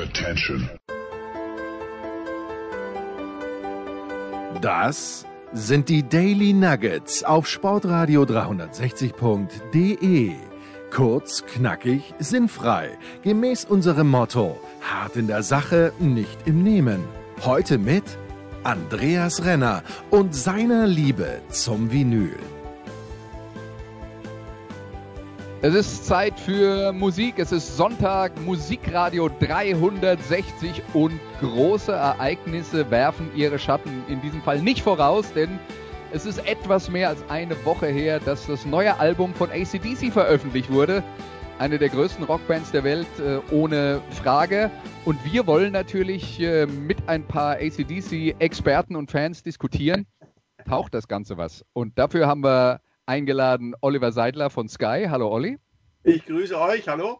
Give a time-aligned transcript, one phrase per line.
[0.00, 0.68] Attention.
[4.62, 10.32] Das sind die Daily Nuggets auf Sportradio 360.de.
[10.90, 12.96] Kurz, knackig, sinnfrei.
[13.22, 17.04] Gemäß unserem Motto: hart in der Sache, nicht im Nehmen.
[17.44, 18.04] Heute mit
[18.64, 22.38] Andreas Renner und seiner Liebe zum Vinyl.
[25.62, 27.34] Es ist Zeit für Musik.
[27.38, 34.80] Es ist Sonntag, Musikradio 360 und große Ereignisse werfen ihre Schatten in diesem Fall nicht
[34.80, 35.58] voraus, denn
[36.12, 40.72] es ist etwas mehr als eine Woche her, dass das neue Album von ACDC veröffentlicht
[40.72, 41.02] wurde.
[41.58, 44.70] Eine der größten Rockbands der Welt, äh, ohne Frage.
[45.04, 50.06] Und wir wollen natürlich äh, mit ein paar ACDC-Experten und Fans diskutieren.
[50.66, 51.66] Taucht das Ganze was?
[51.74, 55.06] Und dafür haben wir eingeladen Oliver Seidler von Sky.
[55.10, 55.58] Hallo Olli.
[56.04, 57.18] Ich grüße euch, hallo.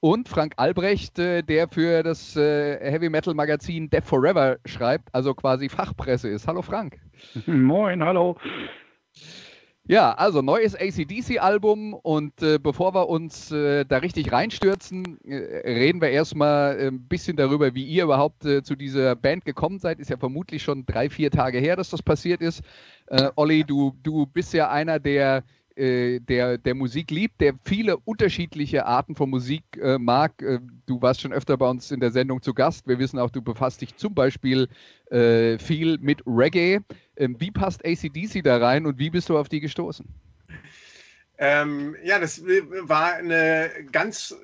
[0.00, 5.34] Und Frank Albrecht, äh, der für das äh, Heavy Metal Magazin Death Forever schreibt, also
[5.34, 6.46] quasi Fachpresse ist.
[6.46, 6.98] Hallo Frank.
[7.46, 8.36] Moin, hallo.
[9.90, 16.02] Ja, also neues ACDC-Album und äh, bevor wir uns äh, da richtig reinstürzen, äh, reden
[16.02, 19.98] wir erstmal ein bisschen darüber, wie ihr überhaupt äh, zu dieser Band gekommen seid.
[19.98, 22.62] Ist ja vermutlich schon drei, vier Tage her, dass das passiert ist.
[23.10, 25.42] Äh, Olli, du, du bist ja einer, der,
[25.76, 30.42] äh, der, der Musik liebt, der viele unterschiedliche Arten von Musik äh, mag.
[30.42, 32.86] Äh, du warst schon öfter bei uns in der Sendung zu Gast.
[32.86, 34.68] Wir wissen auch, du befasst dich zum Beispiel
[35.10, 36.80] äh, viel mit Reggae.
[37.16, 40.06] Ähm, wie passt ACDC da rein und wie bist du auf die gestoßen?
[41.40, 44.34] Ähm, ja, das war eine ganz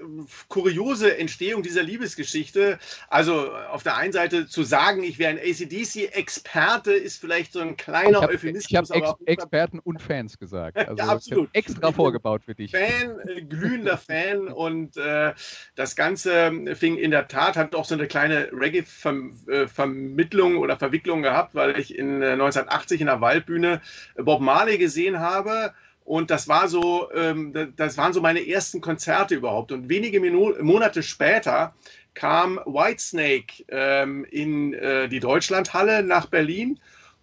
[0.46, 2.78] kuriose Entstehung dieser Liebesgeschichte.
[3.08, 7.76] Also auf der einen Seite zu sagen, ich wäre ein ACDC-Experte, ist vielleicht so ein
[7.76, 8.70] kleiner ich hab, Euphemismus.
[8.70, 8.94] Ich habe
[9.26, 10.78] Ex Experten und Fans gesagt.
[10.84, 11.48] Also ja, absolut.
[11.54, 12.70] Extra vorgebaut für dich.
[12.70, 15.32] Fan, äh, glühender Fan und äh,
[15.74, 21.54] das Ganze fing in der Tat, hat auch so eine kleine Reggae-Vermittlung oder Verwicklung gehabt,
[21.54, 23.80] weil ich in äh, 1980 in der Waldbühne
[24.16, 25.72] Bob Marley gesehen habe
[26.04, 29.72] und das war so, ähm, das waren so meine ersten Konzerte überhaupt.
[29.72, 31.74] Und wenige Minu Monate später
[32.12, 36.78] kam Whitesnake ähm, in äh, die Deutschlandhalle nach Berlin.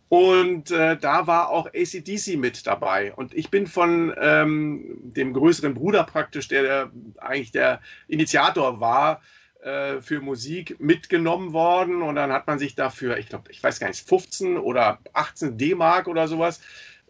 [0.10, 3.14] Und äh, da war auch ACDC mit dabei.
[3.14, 9.22] Und ich bin von ähm, dem größeren Bruder praktisch, der, der eigentlich der Initiator war,
[9.62, 12.02] äh, für Musik mitgenommen worden.
[12.02, 15.58] Und dann hat man sich dafür, ich glaube, ich weiß gar nicht, 15 oder 18
[15.58, 16.62] D-Mark oder sowas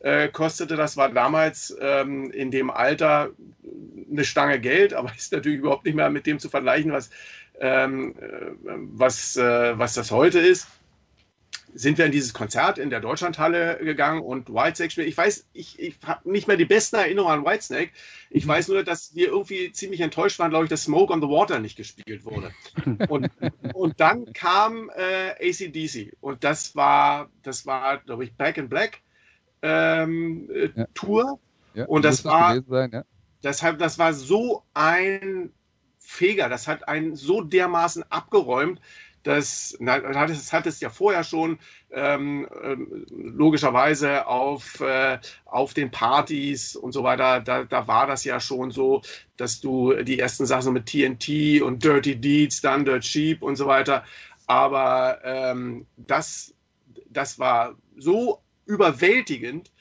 [0.04, 0.76] äh, kostete.
[0.76, 3.32] Das war damals ähm, in dem Alter
[4.10, 7.10] eine Stange Geld, aber ist natürlich überhaupt nicht mehr mit dem zu vergleichen, was,
[7.60, 10.68] ähm, äh, was, äh, was das heute ist.
[11.74, 15.08] Sind wir in dieses Konzert in der Deutschlandhalle gegangen und Whitesnake spielt.
[15.08, 17.92] Ich weiß, ich, ich habe nicht mehr die besten Erinnerungen an Whitesnake.
[18.30, 21.30] Ich weiß nur, dass wir irgendwie ziemlich enttäuscht waren, glaube ich, dass Smoke on the
[21.30, 22.52] Water nicht gespielt wurde.
[23.08, 23.32] Und,
[23.74, 29.00] und dann kam äh, ACDC und das war, das war, glaube ich, Back in Black
[29.62, 30.88] ähm, äh, ja.
[30.94, 31.40] Tour.
[31.74, 33.04] Ja, und das war, sein, ja.
[33.44, 35.52] deshalb, das war so ein
[36.00, 38.82] Feger, das hat einen so dermaßen abgeräumt,
[39.24, 41.60] dass, na, das hat es ja vorher schon
[41.92, 48.24] ähm, ähm, logischerweise auf, äh, auf den Partys und so weiter, da, da war das
[48.24, 49.02] ja schon so,
[49.38, 53.68] dass du die ersten Sachen mit TNT und Dirty Deeds, dann Dirt Sheep und so
[53.68, 54.04] weiter,
[54.48, 56.54] aber ähm, das,
[57.10, 59.72] das war so überwältigend,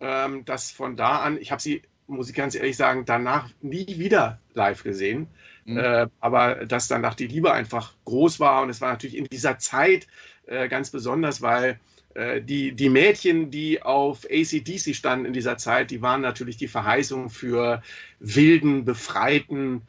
[0.00, 3.98] ähm, dass von da an, ich habe sie, muss ich ganz ehrlich sagen, danach nie
[3.98, 5.28] wieder live gesehen.
[5.64, 5.78] Mhm.
[5.78, 9.58] Äh, aber dass danach die Liebe einfach groß war und es war natürlich in dieser
[9.58, 10.06] Zeit
[10.46, 11.78] äh, ganz besonders, weil
[12.14, 16.68] äh, die, die Mädchen, die auf ACDC standen in dieser Zeit, die waren natürlich die
[16.68, 17.82] Verheißung für
[18.18, 19.82] wilden, befreiten,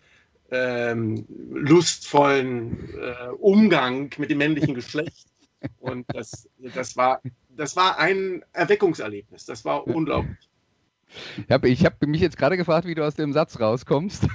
[0.52, 5.28] ähm, lustvollen äh, Umgang mit dem männlichen Geschlecht.
[5.80, 7.22] Und das, das, war,
[7.56, 9.46] das war ein Erweckungserlebnis.
[9.46, 10.38] Das war unglaublich.
[11.64, 14.28] Ich habe mich jetzt gerade gefragt, wie du aus dem Satz rauskommst.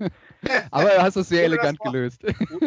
[0.70, 2.22] aber du hast es sehr ohne elegant Wort, gelöst.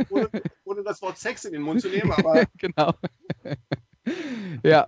[0.09, 0.29] Ohne,
[0.65, 2.43] ohne, das Wort Sex in den Mund zu nehmen, aber.
[2.57, 2.93] genau.
[4.63, 4.87] Ja.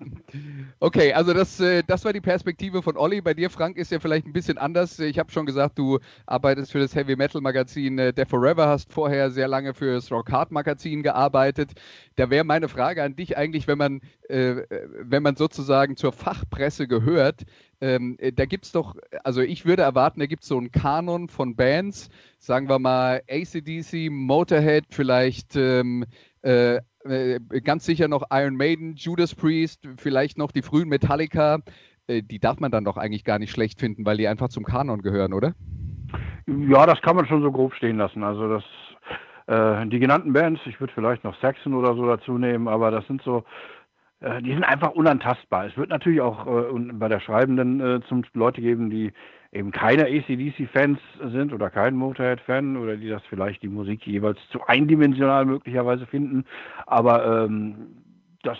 [0.79, 3.21] Okay, also das, äh, das war die Perspektive von Olli.
[3.21, 4.99] Bei dir, Frank, ist ja vielleicht ein bisschen anders.
[4.99, 8.91] Ich habe schon gesagt, du arbeitest für das Heavy Metal Magazin äh, Death Forever, hast
[8.91, 11.71] vorher sehr lange für das Rock Hard Magazin gearbeitet.
[12.15, 14.63] Da wäre meine Frage an dich eigentlich, wenn man, äh,
[15.01, 17.43] wenn man sozusagen zur Fachpresse gehört,
[17.81, 20.71] ähm, äh, da gibt es doch, also ich würde erwarten, da gibt es so einen
[20.71, 26.05] Kanon von Bands, sagen wir mal ACDC, Motorhead, vielleicht ähm,
[26.41, 31.59] äh, äh, ganz sicher noch Iron Maiden, Judas Priest, vielleicht noch die frühen Metallica.
[32.07, 34.63] Äh, die darf man dann doch eigentlich gar nicht schlecht finden, weil die einfach zum
[34.63, 35.53] Kanon gehören, oder?
[36.47, 38.23] Ja, das kann man schon so grob stehen lassen.
[38.23, 38.63] Also das
[39.49, 43.07] Äh, die genannten Bands, ich würde vielleicht noch Saxon oder so dazu nehmen, aber das
[43.07, 43.43] sind so,
[44.19, 45.65] äh, die sind einfach unantastbar.
[45.65, 49.11] Es wird natürlich auch äh, bei der Schreibenden äh, zum Leute geben, die
[49.51, 50.99] eben keine ACDC-Fans
[51.31, 56.45] sind oder kein Motorhead-Fan oder die das vielleicht die Musik jeweils zu eindimensional möglicherweise finden.
[56.85, 57.75] Aber ähm,
[58.43, 58.57] das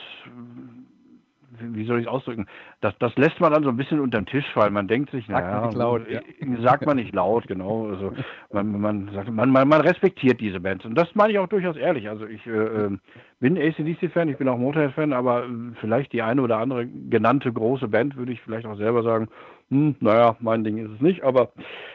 [1.61, 2.47] wie soll ich es ausdrücken?
[2.81, 4.73] Das, das lässt man dann so ein bisschen unter den Tisch fallen.
[4.73, 6.21] Man denkt sich, naja, laut, ja.
[6.61, 7.87] sagt man nicht laut, genau.
[7.87, 8.13] Also
[8.51, 10.85] man, man, sagt, man, man, man respektiert diese Bands.
[10.85, 12.09] Und das meine ich auch durchaus ehrlich.
[12.09, 12.99] Also ich äh, ähm,
[13.39, 15.47] bin ACDC-Fan, ich bin auch Motorhead-Fan, aber äh,
[15.79, 19.27] vielleicht die eine oder andere genannte große Band würde ich vielleicht auch selber sagen,
[19.69, 21.51] hm, naja, mein Ding ist es nicht, aber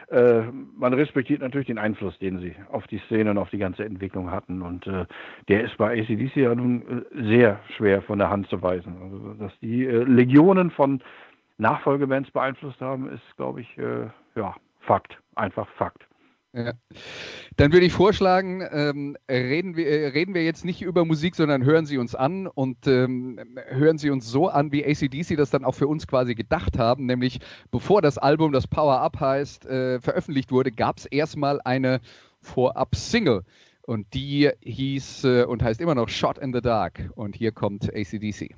[0.09, 0.43] äh,
[0.77, 4.31] man respektiert natürlich den Einfluss, den sie auf die Szene und auf die ganze Entwicklung
[4.31, 4.61] hatten.
[4.61, 5.05] Und äh,
[5.49, 8.95] der ist bei ACDC ja nun äh, sehr schwer von der Hand zu weisen.
[9.01, 11.01] Also, dass die äh, Legionen von
[11.57, 15.17] Nachfolgebands beeinflusst haben, ist, glaube ich, äh, ja, Fakt.
[15.35, 16.05] Einfach Fakt.
[17.57, 21.63] Dann würde ich vorschlagen, ähm, reden, wir, äh, reden wir jetzt nicht über Musik, sondern
[21.63, 25.63] hören Sie uns an und ähm, hören Sie uns so an, wie ACDC das dann
[25.63, 27.05] auch für uns quasi gedacht haben.
[27.05, 27.39] Nämlich
[27.71, 32.01] bevor das Album, das Power Up heißt, äh, veröffentlicht wurde, gab es erstmal eine
[32.41, 33.43] Vorab-Single.
[33.81, 37.11] Und die hieß äh, und heißt immer noch Shot in the Dark.
[37.15, 38.55] Und hier kommt ACDC.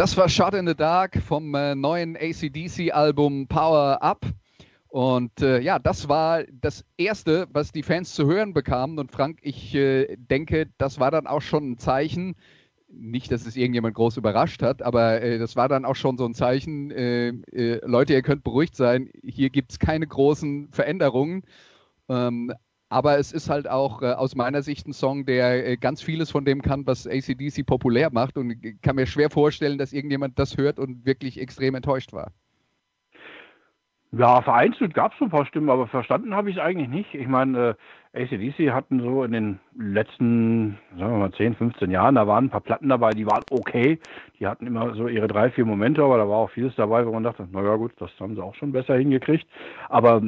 [0.00, 4.24] Das war Shot in the Dark vom äh, neuen ACDC-Album Power Up.
[4.88, 8.98] Und äh, ja, das war das Erste, was die Fans zu hören bekamen.
[8.98, 12.34] Und Frank, ich äh, denke, das war dann auch schon ein Zeichen,
[12.88, 16.24] nicht, dass es irgendjemand groß überrascht hat, aber äh, das war dann auch schon so
[16.24, 21.42] ein Zeichen, äh, äh, Leute, ihr könnt beruhigt sein, hier gibt es keine großen Veränderungen.
[22.08, 22.54] Ähm,
[22.90, 26.30] aber es ist halt auch äh, aus meiner Sicht ein Song, der äh, ganz vieles
[26.30, 28.36] von dem kann, was ACDC populär macht.
[28.36, 32.32] Und ich kann mir schwer vorstellen, dass irgendjemand das hört und wirklich extrem enttäuscht war.
[34.12, 37.14] Ja, vereinzelt gab es so ein paar Stimmen, aber verstanden habe ich es eigentlich nicht.
[37.14, 37.76] Ich meine,
[38.12, 42.46] äh, ACDC hatten so in den letzten, sagen wir mal, 10, 15 Jahren, da waren
[42.46, 44.00] ein paar Platten dabei, die waren okay.
[44.40, 47.12] Die hatten immer so ihre drei, vier Momente, aber da war auch vieles dabei, wo
[47.12, 49.46] man dachte, naja gut, das haben sie auch schon besser hingekriegt.
[49.88, 50.22] Aber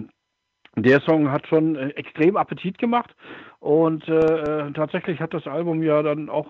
[0.76, 3.14] der Song hat schon äh, extrem Appetit gemacht
[3.60, 6.48] und äh, tatsächlich hat das Album ja dann auch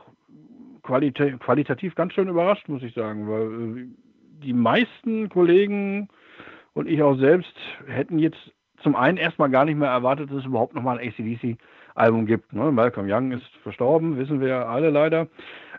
[0.82, 3.86] qualita qualitativ ganz schön überrascht, muss ich sagen, weil äh,
[4.44, 6.08] die meisten Kollegen
[6.74, 7.54] und ich auch selbst
[7.86, 8.52] hätten jetzt
[8.82, 12.52] zum einen erstmal gar nicht mehr erwartet, dass es überhaupt nochmal ein ACDC-Album gibt.
[12.52, 12.72] Ne?
[12.72, 15.28] Malcolm Young ist verstorben, wissen wir alle leider.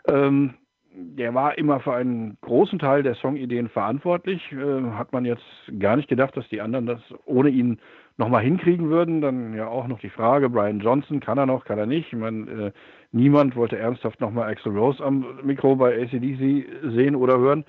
[0.08, 0.54] Ähm,
[0.96, 4.52] der war immer für einen großen Teil der Songideen verantwortlich.
[4.52, 5.44] Äh, hat man jetzt
[5.78, 7.78] gar nicht gedacht, dass die anderen das ohne ihn
[8.16, 9.20] nochmal hinkriegen würden.
[9.20, 12.12] Dann ja auch noch die Frage, Brian Johnson, kann er noch, kann er nicht?
[12.12, 12.72] Ich meine, äh,
[13.12, 17.64] niemand wollte ernsthaft nochmal Axel Rose am Mikro bei ACDC sehen oder hören.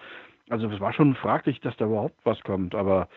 [0.50, 2.76] Also es war schon fraglich, dass da überhaupt was kommt.
[2.76, 3.08] Aber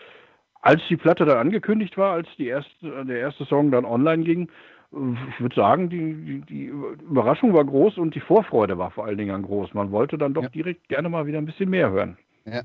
[0.62, 4.48] als die Platte dann angekündigt war, als die erste, der erste Song dann online ging,
[4.90, 9.18] ich würde sagen, die, die, die, Überraschung war groß und die Vorfreude war vor allen
[9.18, 9.74] Dingen groß.
[9.74, 10.48] Man wollte dann doch ja.
[10.48, 12.16] direkt gerne mal wieder ein bisschen mehr hören.
[12.50, 12.62] Ja.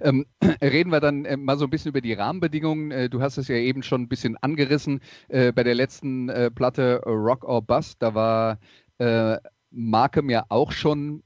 [0.00, 0.26] Ähm,
[0.62, 2.90] reden wir dann äh, mal so ein bisschen über die Rahmenbedingungen.
[2.90, 5.00] Äh, du hast es ja eben schon ein bisschen angerissen.
[5.28, 8.58] Äh, bei der letzten äh, Platte Rock or Bust, da war
[8.98, 9.38] äh,
[9.70, 11.22] Markham ja auch schon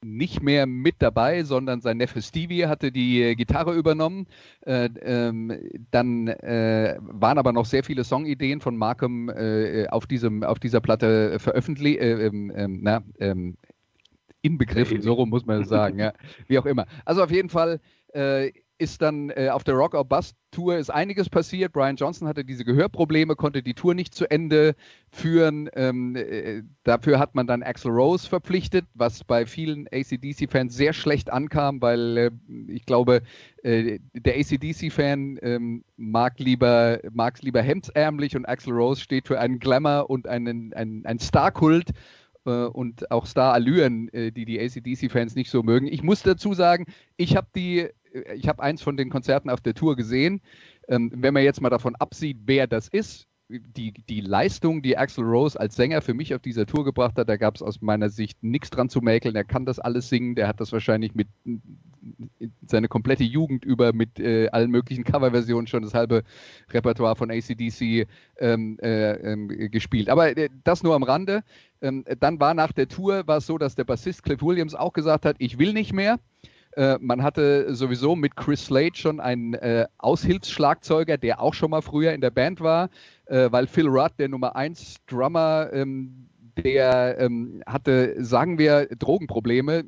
[0.00, 4.26] nicht mehr mit dabei, sondern sein Neffe Stevie hatte die äh, Gitarre übernommen.
[4.64, 5.52] Äh, ähm,
[5.90, 10.80] dann äh, waren aber noch sehr viele Songideen von Markham äh, auf, diesem, auf dieser
[10.80, 13.56] Platte veröffentlicht, äh, ähm, ähm, na, ähm,
[14.42, 16.12] inbegriffen, so rum muss man sagen, ja,
[16.46, 16.86] wie auch immer.
[17.04, 17.80] Also auf jeden Fall
[18.14, 21.72] äh, ist dann äh, auf der Rock or Bust Tour ist einiges passiert.
[21.72, 24.74] Brian Johnson hatte diese Gehörprobleme, konnte die Tour nicht zu Ende
[25.10, 25.68] führen.
[25.74, 31.30] Ähm, äh, dafür hat man dann Axel Rose verpflichtet, was bei vielen ACDC-Fans sehr schlecht
[31.30, 32.30] ankam, weil äh,
[32.68, 33.22] ich glaube,
[33.62, 39.58] äh, der ACDC-Fan ähm, mag lieber mag lieber hemdsärmlich und Axel Rose steht für einen
[39.58, 41.90] Glamour und einen, einen, einen Star-Kult
[42.48, 45.86] und auch Star-Allüren, äh, die die ACDC-Fans nicht so mögen.
[45.86, 46.86] Ich muss dazu sagen,
[47.16, 47.88] ich habe die
[48.46, 50.40] habe eins von den Konzerten auf der Tour gesehen.
[50.88, 55.24] Ähm, wenn man jetzt mal davon absieht, wer das ist, die, die Leistung, die Axel
[55.24, 58.10] Rose als Sänger für mich auf dieser Tour gebracht hat, da gab es aus meiner
[58.10, 59.34] Sicht nichts dran zu mäkeln.
[59.34, 60.34] Er kann das alles singen.
[60.34, 61.28] Der hat das wahrscheinlich mit
[62.66, 66.22] seine komplette Jugend über mit äh, allen möglichen Coverversionen schon das halbe
[66.70, 68.06] Repertoire von ACDC
[68.38, 70.08] ähm, äh, äh, gespielt.
[70.08, 71.42] Aber äh, das nur am Rande.
[71.80, 74.92] Ähm, dann war nach der Tour war es so, dass der Bassist Cliff Williams auch
[74.92, 76.18] gesagt hat, ich will nicht mehr.
[76.72, 81.82] Äh, man hatte sowieso mit Chris Slade schon einen äh, Aushilfsschlagzeuger, der auch schon mal
[81.82, 82.90] früher in der Band war,
[83.26, 89.84] äh, weil Phil Rudd, der Nummer 1 Drummer, ähm, der ähm, hatte, sagen wir, Drogenprobleme,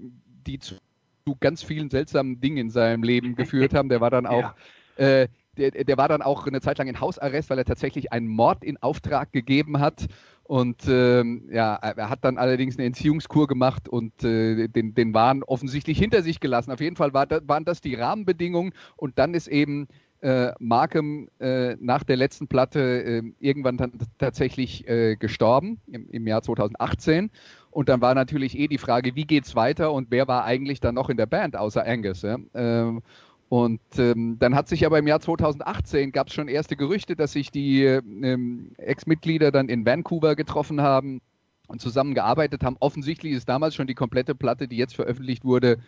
[0.46, 0.76] die zu,
[1.24, 3.88] zu, ganz vielen seltsamen Dingen in seinem Leben geführt haben.
[3.88, 4.54] Der war dann auch
[4.98, 5.22] ja.
[5.22, 8.28] Äh, der, der, war dann auch eine Zeit lang in Hausarrest, weil er tatsächlich einen
[8.28, 10.06] Mord in Auftrag gegeben hat.
[10.44, 15.42] Und ähm, ja, er hat dann allerdings eine Entziehungskur gemacht und äh, den, den Wahn
[15.42, 16.72] offensichtlich hinter sich gelassen.
[16.72, 19.86] Auf jeden Fall war waren das die Rahmenbedingungen und dann ist eben
[20.22, 26.26] äh, Markham äh, nach der letzten Platte äh, irgendwann dann tatsächlich äh, gestorben im, im,
[26.26, 27.30] Jahr 2018.
[27.70, 30.96] Und dann war natürlich eh die Frage, wie geht's weiter und wer war eigentlich dann
[30.96, 32.22] noch in der Band außer Angus?
[32.22, 32.38] Ja?
[32.54, 33.02] Ähm,
[33.48, 37.32] und ähm, dann hat sich aber im Jahr 2018 gab es schon erste Gerüchte, dass
[37.32, 41.20] sich die ähm, Ex-Mitglieder dann in Vancouver getroffen haben
[41.66, 42.76] und zusammengearbeitet haben.
[42.80, 45.78] Offensichtlich ist damals schon die komplette Platte, die jetzt veröffentlicht wurde,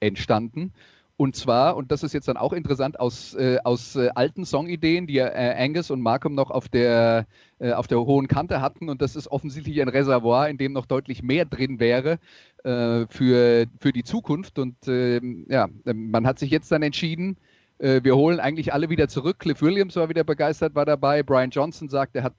[0.00, 0.72] entstanden.
[1.18, 5.06] Und zwar, und das ist jetzt dann auch interessant, aus, äh, aus äh, alten Songideen,
[5.06, 7.26] die äh, Angus und Markham noch auf der,
[7.58, 8.88] äh, auf der hohen Kante hatten.
[8.88, 12.18] Und das ist offensichtlich ein Reservoir, in dem noch deutlich mehr drin wäre
[12.64, 14.58] äh, für, für die Zukunft.
[14.58, 17.36] Und ähm, ja, man hat sich jetzt dann entschieden,
[17.78, 19.38] äh, wir holen eigentlich alle wieder zurück.
[19.38, 21.22] Cliff Williams war wieder begeistert, war dabei.
[21.22, 22.36] Brian Johnson sagt, er hat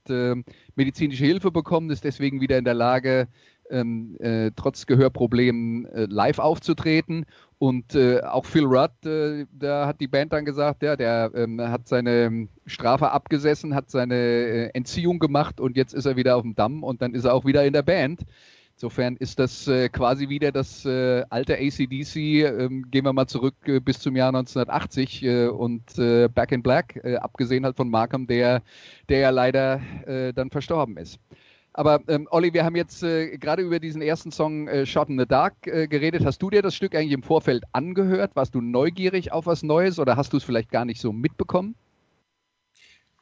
[0.75, 3.27] medizinische Hilfe bekommen, ist deswegen wieder in der Lage,
[3.69, 7.25] ähm, äh, trotz Gehörproblemen äh, live aufzutreten.
[7.59, 11.59] Und äh, auch Phil Rudd, äh, da hat die Band dann gesagt, ja, der ähm,
[11.59, 16.43] hat seine Strafe abgesessen, hat seine äh, Entziehung gemacht und jetzt ist er wieder auf
[16.43, 18.21] dem Damm und dann ist er auch wieder in der Band.
[18.75, 23.99] Insofern ist das äh, quasi wieder das alte ACDC, ähm, gehen wir mal zurück bis
[23.99, 28.61] zum Jahr 1980 äh, und Back in Black, abgesehen halt von Markham, der,
[29.09, 29.81] der ja leider
[30.35, 31.19] dann verstorben ist.
[31.77, 35.19] Aber ähm, Olli, wir haben jetzt äh, gerade über diesen ersten Song äh, Shot in
[35.19, 36.25] the Dark äh, geredet.
[36.25, 38.31] Hast du dir das Stück eigentlich im Vorfeld angehört?
[38.33, 41.75] Warst du neugierig auf was Neues oder hast du es vielleicht gar nicht so mitbekommen?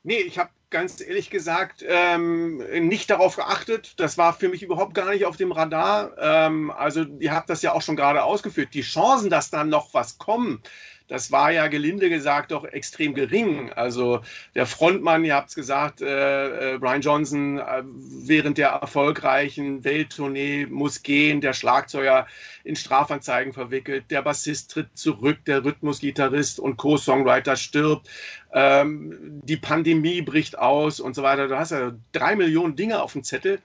[0.03, 3.95] Nee, ich habe ganz ehrlich gesagt ähm, nicht darauf geachtet.
[3.97, 6.13] Das war für mich überhaupt gar nicht auf dem Radar.
[6.17, 8.69] Ähm, also ihr habt das ja auch schon gerade ausgeführt.
[8.73, 10.69] Die Chancen, dass dann noch was kommt,
[11.07, 13.71] das war ja gelinde gesagt doch extrem gering.
[13.71, 14.21] Also
[14.55, 20.65] der Frontmann, ihr habt es gesagt, äh, äh, Brian Johnson äh, während der erfolgreichen Welttournee
[20.65, 22.25] muss gehen, der Schlagzeuger
[22.63, 28.09] in Strafanzeigen verwickelt, der Bassist tritt zurück, der Rhythmusgitarrist und Co-Songwriter stirbt,
[28.51, 31.47] ähm, die Pandemie bricht aus und so weiter.
[31.47, 33.59] Du hast ja drei Millionen Dinge auf dem Zettel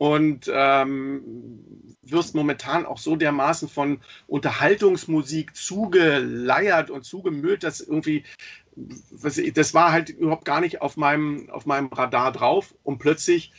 [0.00, 1.60] und ähm,
[2.00, 8.24] wirst momentan auch so dermaßen von Unterhaltungsmusik zugeleiert und zugemüllt, dass irgendwie,
[8.74, 12.74] das war halt überhaupt gar nicht auf meinem, auf meinem Radar drauf.
[12.82, 13.52] Und plötzlich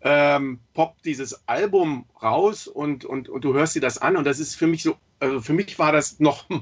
[0.00, 4.16] ähm, poppt dieses Album raus und, und, und du hörst dir das an.
[4.16, 6.60] Und das ist für mich so, also für mich war das nochmal,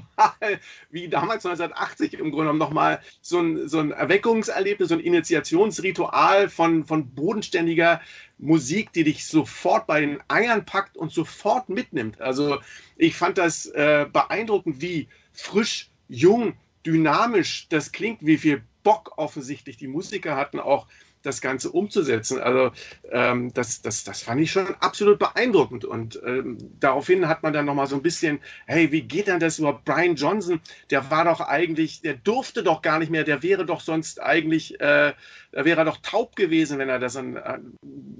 [0.89, 6.49] wie damals 1980 im Grunde genommen nochmal so ein, so ein Erweckungserlebnis, so ein Initiationsritual
[6.49, 8.01] von, von bodenständiger
[8.37, 12.21] Musik, die dich sofort bei den Eiern packt und sofort mitnimmt.
[12.21, 12.59] Also
[12.95, 16.53] ich fand das äh, beeindruckend, wie frisch, jung,
[16.85, 20.87] dynamisch das klingt, wie viel Bock offensichtlich die Musiker hatten, auch
[21.23, 22.39] das Ganze umzusetzen.
[22.39, 22.71] Also
[23.11, 25.85] ähm, das, das, das fand ich schon absolut beeindruckend.
[25.85, 29.59] Und ähm, daraufhin hat man dann nochmal so ein bisschen, hey, wie geht denn das
[29.59, 29.85] überhaupt?
[29.85, 30.61] Brian Johnson,
[30.91, 34.79] der war doch eigentlich, der durfte doch gar nicht mehr, der wäre doch sonst eigentlich,
[34.79, 35.13] äh,
[35.51, 37.59] da wäre er doch taub gewesen, wenn er das dann, äh,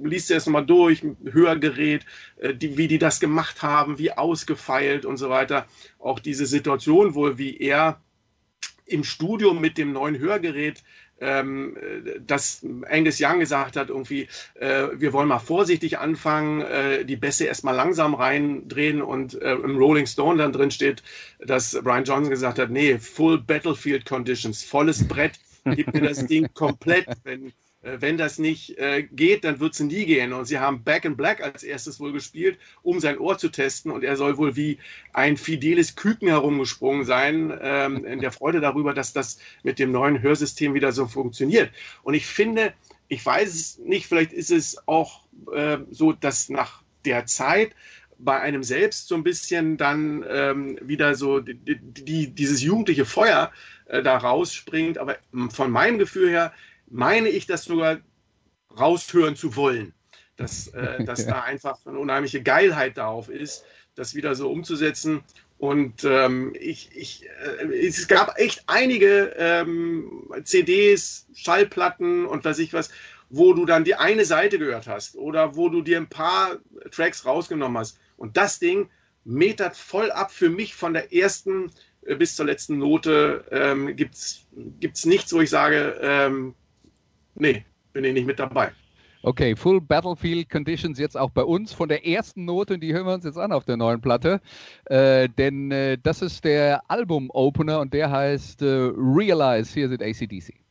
[0.04, 2.06] liest er es nochmal durch, Hörgerät,
[2.38, 5.68] äh, die, wie die das gemacht haben, wie ausgefeilt und so weiter.
[6.00, 8.02] Auch diese Situation wohl, wie er
[8.86, 10.84] im Studio mit dem neuen Hörgerät
[11.20, 11.78] ähm,
[12.26, 17.46] dass Angus Young gesagt hat, irgendwie, äh, wir wollen mal vorsichtig anfangen, äh, die Bässe
[17.46, 21.04] erstmal langsam reindrehen und äh, im Rolling Stone dann drin steht,
[21.40, 26.48] dass Brian Johnson gesagt hat, nee, Full Battlefield Conditions, volles Brett, gib mir das Ding
[26.54, 30.34] komplett, wenn wenn das nicht äh, geht, dann wird es nie gehen.
[30.34, 33.92] Und sie haben Back in Black als erstes wohl gespielt, um sein Ohr zu testen.
[33.92, 34.80] Und er soll wohl wie
[35.12, 40.22] ein fideles Küken herumgesprungen sein, ähm, in der Freude darüber, dass das mit dem neuen
[40.22, 41.72] Hörsystem wieder so funktioniert.
[42.04, 42.74] Und ich finde,
[43.10, 45.22] ich weiß es nicht, vielleicht ist es auch
[45.54, 47.76] äh, so, dass nach der Zeit
[48.18, 53.52] bei einem selbst so ein bisschen dann ähm, wieder so die, die, dieses jugendliche Feuer
[53.88, 54.98] äh, da rausspringt.
[54.98, 55.18] Aber
[55.50, 56.54] von meinem Gefühl her
[56.94, 58.00] meine ich das sogar
[58.80, 59.94] raushören zu wollen.
[60.38, 65.24] Dass, äh, dass da einfach eine unheimliche Geilheit darauf ist, das wieder so umzusetzen.
[65.58, 67.26] Und ähm, ich, ich,
[67.60, 72.90] äh, es gab echt einige ähm, CDs, Schallplatten und was ich was,
[73.30, 76.58] wo du dann die eine Seite gehört hast oder wo du dir ein paar
[76.92, 77.98] Tracks rausgenommen hast.
[78.18, 78.90] Und das Ding
[79.24, 81.72] metert voll ab für mich von der ersten
[82.06, 83.46] äh, bis zur letzten Note.
[83.52, 86.56] Ähm, Gibt es nichts, wo ich sage, ähm,
[87.36, 88.72] Nee, bin ich nicht mit dabei.
[89.26, 93.06] Okay, Full Battlefield Conditions jetzt auch bei uns von der ersten Note und die hören
[93.06, 94.42] wir uns jetzt an auf der neuen Platte.
[94.86, 99.74] Äh, denn äh, das ist der Album-Opener und der heißt äh, Realize.
[99.74, 100.63] Hier sind ACDC.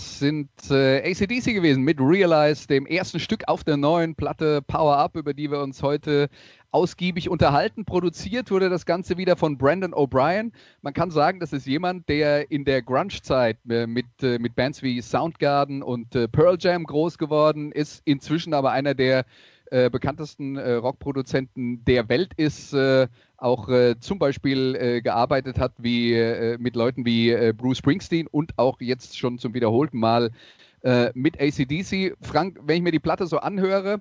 [0.00, 4.96] Das sind äh, ACDC gewesen mit Realize, dem ersten Stück auf der neuen Platte Power
[4.96, 6.30] Up, über die wir uns heute
[6.70, 7.84] ausgiebig unterhalten.
[7.84, 10.52] Produziert wurde das Ganze wieder von Brandon O'Brien.
[10.80, 14.82] Man kann sagen, das ist jemand, der in der Grunge-Zeit äh, mit, äh, mit Bands
[14.82, 19.26] wie Soundgarden und äh, Pearl Jam groß geworden ist, inzwischen aber einer der
[19.70, 23.06] äh, bekanntesten äh, Rockproduzenten der Welt ist, äh,
[23.36, 28.80] auch äh, zum Beispiel äh, gearbeitet hat wie mit Leuten wie Bruce Springsteen und auch
[28.80, 30.30] jetzt schon zum wiederholten Mal
[31.12, 32.16] mit ACDC.
[32.22, 34.00] Frank, wenn ich mir die Platte so anhöre,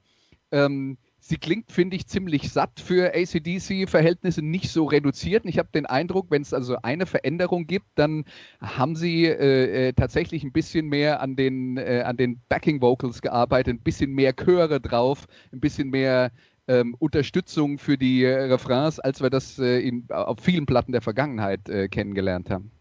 [0.51, 0.97] ähm,
[1.29, 5.45] Sie klingt, finde ich, ziemlich satt für ACDC-Verhältnisse, nicht so reduziert.
[5.45, 8.25] ich habe den Eindruck, wenn es also eine Veränderung gibt, dann
[8.59, 13.75] haben Sie äh, äh, tatsächlich ein bisschen mehr an den, äh, an den Backing-Vocals gearbeitet,
[13.75, 16.31] ein bisschen mehr Chöre drauf, ein bisschen mehr
[16.67, 21.01] ähm, Unterstützung für die äh, Refrains, als wir das äh, in, auf vielen Platten der
[21.01, 21.61] Vergangenheit
[21.91, 22.71] kennengelernt haben.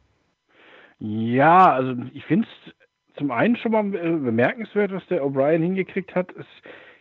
[1.00, 2.72] Ja, also ich finde es
[3.18, 6.30] zum einen schon mal bemerkenswert, was der O'Brien hingekriegt hat.
[6.34, 6.46] Es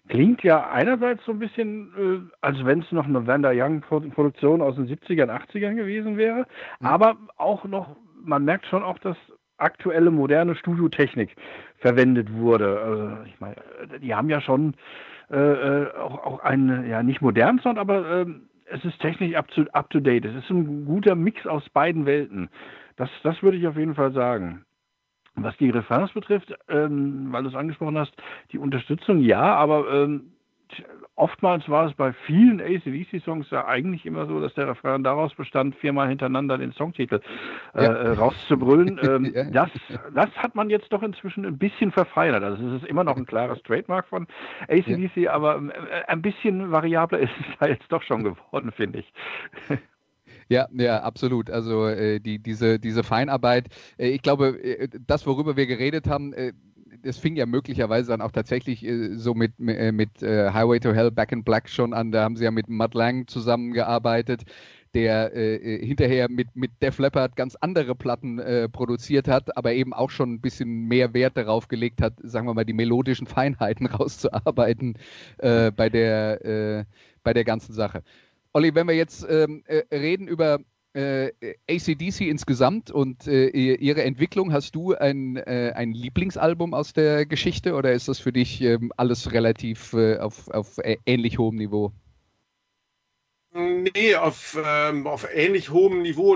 [0.08, 4.76] Klingt ja einerseits so ein bisschen, äh, als wenn es noch eine Wanda Young-Produktion aus
[4.76, 6.46] den 70ern, 80ern gewesen wäre,
[6.80, 6.88] mhm.
[6.88, 9.18] aber auch noch, man merkt schon auch, dass
[9.58, 11.36] aktuelle moderne Studiotechnik
[11.80, 12.80] verwendet wurde.
[12.80, 13.56] Also ich meine,
[14.02, 14.76] die haben ja schon
[15.32, 18.26] äh, äh auch, auch einen, ja nicht modernen Sound, aber äh,
[18.70, 20.26] es ist technisch up to, up to date.
[20.26, 22.50] Es ist ein guter Mix aus beiden Welten.
[22.98, 24.66] Das, das würde ich auf jeden Fall sagen.
[25.38, 28.14] Was die Refrains betrifft, ähm, weil du es angesprochen hast,
[28.52, 30.32] die Unterstützung ja, aber ähm,
[31.16, 35.76] oftmals war es bei vielen ACDC-Songs ja eigentlich immer so, dass der Refrain daraus bestand,
[35.76, 37.22] viermal hintereinander den Songtitel
[37.74, 37.94] äh, ja.
[37.94, 39.00] Äh, rauszubrüllen.
[39.08, 39.44] Ähm, ja.
[39.52, 39.70] das,
[40.14, 42.44] das hat man jetzt doch inzwischen ein bisschen verfeinert.
[42.44, 44.28] Also es ist immer noch ein klares Trademark von
[44.68, 45.34] ACDC, ja.
[45.34, 49.14] aber äh, ein bisschen variabler ist es da jetzt doch schon geworden, finde ich.
[50.50, 51.50] Ja, ja, absolut.
[51.50, 56.34] Also äh, die, diese, diese Feinarbeit, äh, ich glaube, äh, das, worüber wir geredet haben,
[56.34, 56.54] äh,
[57.04, 61.12] das fing ja möglicherweise dann auch tatsächlich äh, so mit, mit, mit Highway to Hell,
[61.12, 62.12] Back in Black schon an.
[62.12, 64.44] Da haben sie ja mit Matt Lang zusammengearbeitet
[64.94, 69.94] der äh, hinterher mit, mit Def Leppard ganz andere Platten äh, produziert hat, aber eben
[69.94, 73.86] auch schon ein bisschen mehr Wert darauf gelegt hat, sagen wir mal, die melodischen Feinheiten
[73.88, 74.98] rauszuarbeiten
[75.40, 76.86] äh, bei, der,
[77.22, 78.02] bei der ganzen Sache.
[78.54, 80.60] Olli, wenn wir jetzt ähm, äh, reden über
[80.94, 81.32] äh,
[81.70, 87.76] ACDC insgesamt und äh, ihre Entwicklung, hast du ein, äh, ein Lieblingsalbum aus der Geschichte
[87.76, 91.92] oder ist das für dich ähm, alles relativ äh, auf, auf ähnlich hohem Niveau?
[93.54, 96.36] Nee, auf, ähm, auf ähnlich hohem Niveau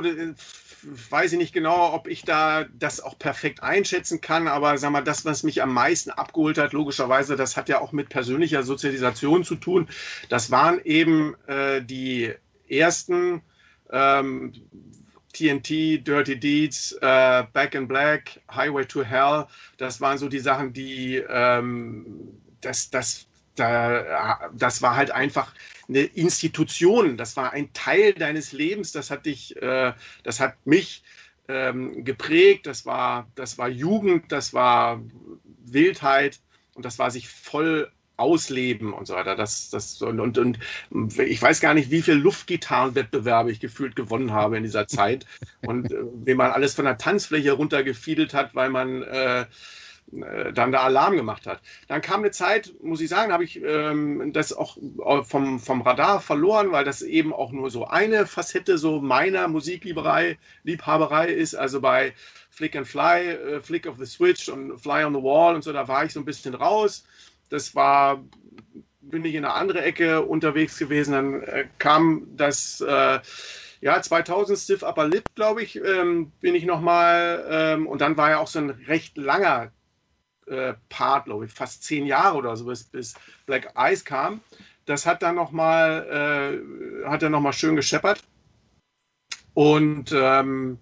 [0.84, 5.04] weiß ich nicht genau, ob ich da das auch perfekt einschätzen kann, aber sag mal,
[5.04, 9.44] das, was mich am meisten abgeholt hat, logischerweise, das hat ja auch mit persönlicher Sozialisation
[9.44, 9.88] zu tun.
[10.30, 12.34] Das waren eben äh, die
[12.68, 13.42] ersten
[13.92, 14.54] ähm,
[15.34, 19.48] TNT, Dirty Deeds, äh, Back in Black, Highway to Hell.
[19.78, 22.06] Das waren so die Sachen, die ähm,
[22.62, 23.28] das, das,
[23.62, 25.54] da, das war halt einfach
[25.88, 29.94] eine Institution, das war ein Teil deines Lebens, das hat dich, äh,
[30.24, 31.04] das hat mich
[31.48, 35.02] ähm, geprägt, das war, das war Jugend, das war
[35.66, 36.40] Wildheit
[36.74, 39.36] und das war sich voll ausleben und so weiter.
[39.36, 40.60] Das, das, und, und, und
[41.20, 45.26] ich weiß gar nicht, wie viele Luftgitarrenwettbewerbe ich gefühlt gewonnen habe in dieser Zeit.
[45.62, 49.46] Und äh, wie man alles von der Tanzfläche runtergefiedelt hat, weil man äh,
[50.12, 51.62] dann der Alarm gemacht hat.
[51.88, 54.78] Dann kam eine Zeit, muss ich sagen, habe ich ähm, das auch
[55.24, 60.38] vom, vom Radar verloren, weil das eben auch nur so eine Facette so meiner Musikliebhaberei
[60.64, 61.56] Liebhaberei ist.
[61.56, 62.14] Also bei
[62.50, 65.72] Flick and Fly, äh, Flick of the Switch und Fly on the Wall und so,
[65.72, 67.06] da war ich so ein bisschen raus.
[67.50, 68.24] Das war,
[69.02, 71.14] bin ich in eine andere Ecke unterwegs gewesen.
[71.14, 73.20] Dann äh, kam das äh,
[73.82, 77.46] ja, 2000 Stiff Upper Lip, glaube ich, ähm, bin ich nochmal.
[77.50, 79.72] Ähm, und dann war ja auch so ein recht langer
[80.52, 84.42] äh, Part, glaube ich, fast zehn Jahre oder so, bis, bis Black Eyes kam.
[84.86, 86.62] Das hat dann nochmal,
[87.04, 88.24] äh, hat er nochmal schön gescheppert.
[89.54, 90.78] Und ähm,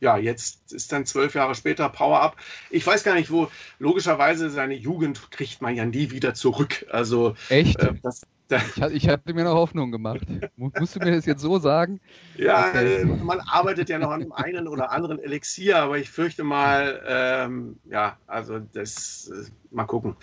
[0.00, 2.36] ja, jetzt ist dann zwölf Jahre später Power Up.
[2.70, 6.86] Ich weiß gar nicht, wo, logischerweise seine Jugend kriegt man ja nie wieder zurück.
[6.90, 7.78] Also, Echt?
[7.78, 8.22] Äh, das,
[8.56, 10.26] ich, ich hatte mir noch Hoffnung gemacht.
[10.56, 12.00] Musst du mir das jetzt so sagen?
[12.36, 13.02] Ja, okay.
[13.02, 17.02] Äh, man arbeitet ja noch an dem einen oder anderen Elixier, aber ich fürchte mal,
[17.06, 20.16] ähm, ja, also das, äh, mal gucken,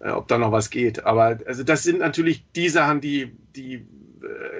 [0.00, 1.04] äh, ob da noch was geht.
[1.04, 3.86] Aber also das sind natürlich die Sachen, die, die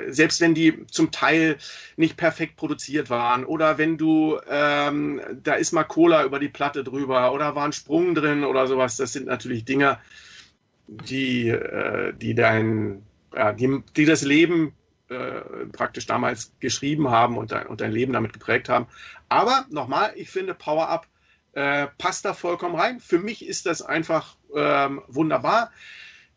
[0.08, 1.56] selbst wenn die zum Teil
[1.96, 6.84] nicht perfekt produziert waren oder wenn du, ähm, da ist mal Cola über die Platte
[6.84, 9.98] drüber oder war ein Sprung drin oder sowas, das sind natürlich Dinge,
[10.86, 13.02] die, äh, die dein,
[13.34, 14.72] ja, die, die das Leben
[15.08, 18.86] äh, praktisch damals geschrieben haben und dein, und dein Leben damit geprägt haben.
[19.28, 21.06] Aber nochmal, ich finde Power Up
[21.52, 23.00] äh, passt da vollkommen rein.
[23.00, 25.72] Für mich ist das einfach ähm, wunderbar.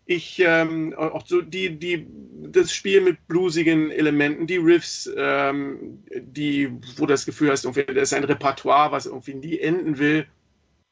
[0.06, 2.08] Ich ähm, auch so die, die,
[2.48, 8.12] das Spiel mit bluesigen Elementen, die Riffs, ähm, die, wo das Gefühl hast, irgendwie, das
[8.12, 10.26] ist ein Repertoire, was irgendwie nie enden will.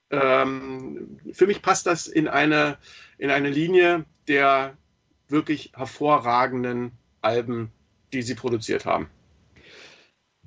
[0.10, 2.78] Ähm, für mich passt das in eine,
[3.18, 4.78] in eine Linie der
[5.28, 6.92] wirklich hervorragenden
[7.22, 7.72] Alben,
[8.14, 9.10] die sie produziert haben.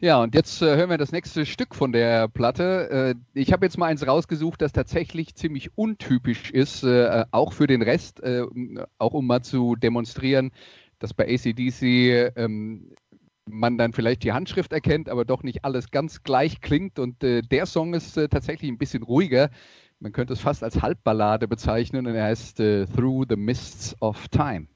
[0.02, 3.14] Ja, und jetzt äh, hören wir das nächste Stück von der Platte.
[3.34, 7.66] Äh, ich habe jetzt mal eins rausgesucht, das tatsächlich ziemlich untypisch ist, äh, auch für
[7.66, 8.44] den Rest, äh,
[8.96, 10.52] auch um mal zu demonstrieren,
[11.00, 12.94] dass bei ACDC ähm,
[13.50, 16.98] man dann vielleicht die Handschrift erkennt, aber doch nicht alles ganz gleich klingt.
[16.98, 19.50] Und äh, der Song ist äh, tatsächlich ein bisschen ruhiger.
[19.98, 24.66] Man könnte es fast als Halbballade bezeichnen und er heißt Through the Mists of Time.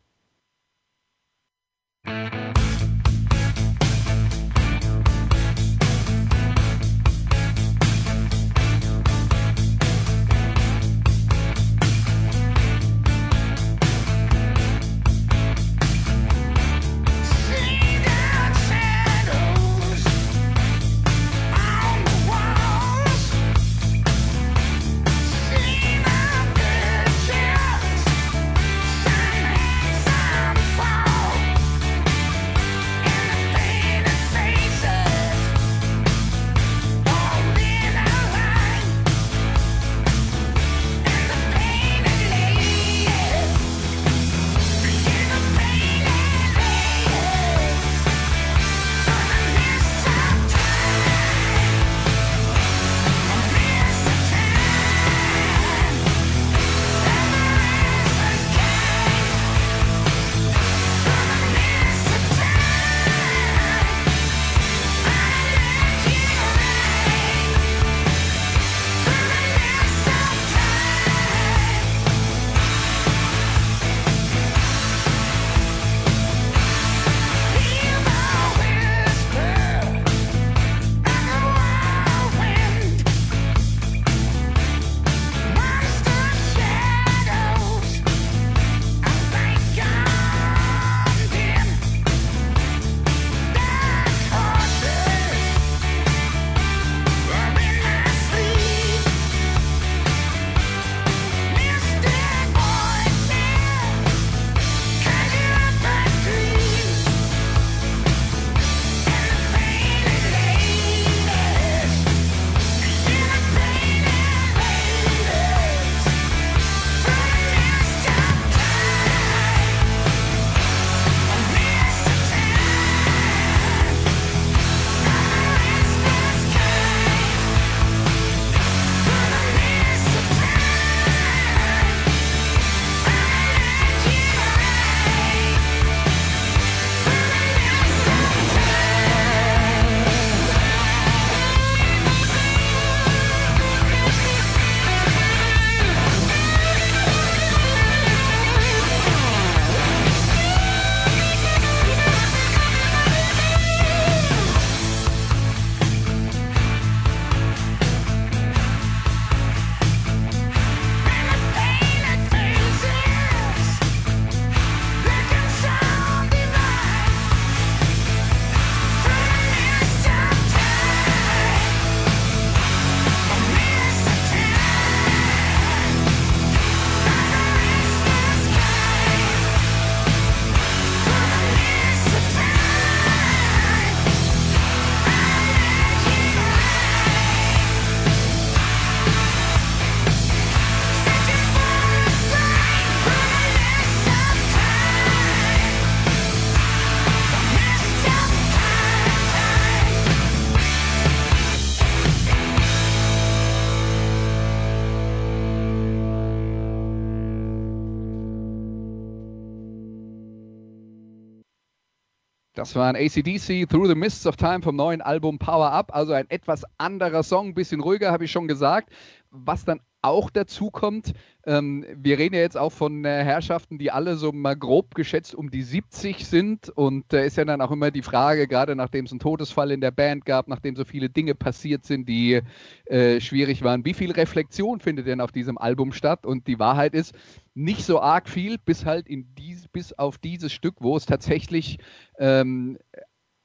[212.74, 215.94] Das war ein ACDC Through the Mists of Time vom neuen Album Power Up.
[215.94, 218.92] Also ein etwas anderer Song, ein bisschen ruhiger, habe ich schon gesagt.
[219.30, 221.12] Was dann auch dazu kommt,
[221.46, 225.34] ähm, wir reden ja jetzt auch von äh, Herrschaften, die alle so mal grob geschätzt
[225.34, 226.68] um die 70 sind.
[226.70, 229.70] Und da äh, ist ja dann auch immer die Frage, gerade nachdem es einen Todesfall
[229.70, 232.40] in der Band gab, nachdem so viele Dinge passiert sind, die
[232.86, 236.24] äh, schwierig waren, wie viel Reflexion findet denn auf diesem Album statt?
[236.24, 237.14] Und die Wahrheit ist,
[237.54, 241.78] nicht so arg viel, bis halt in dies, bis auf dieses Stück, wo es tatsächlich
[242.18, 242.78] ähm,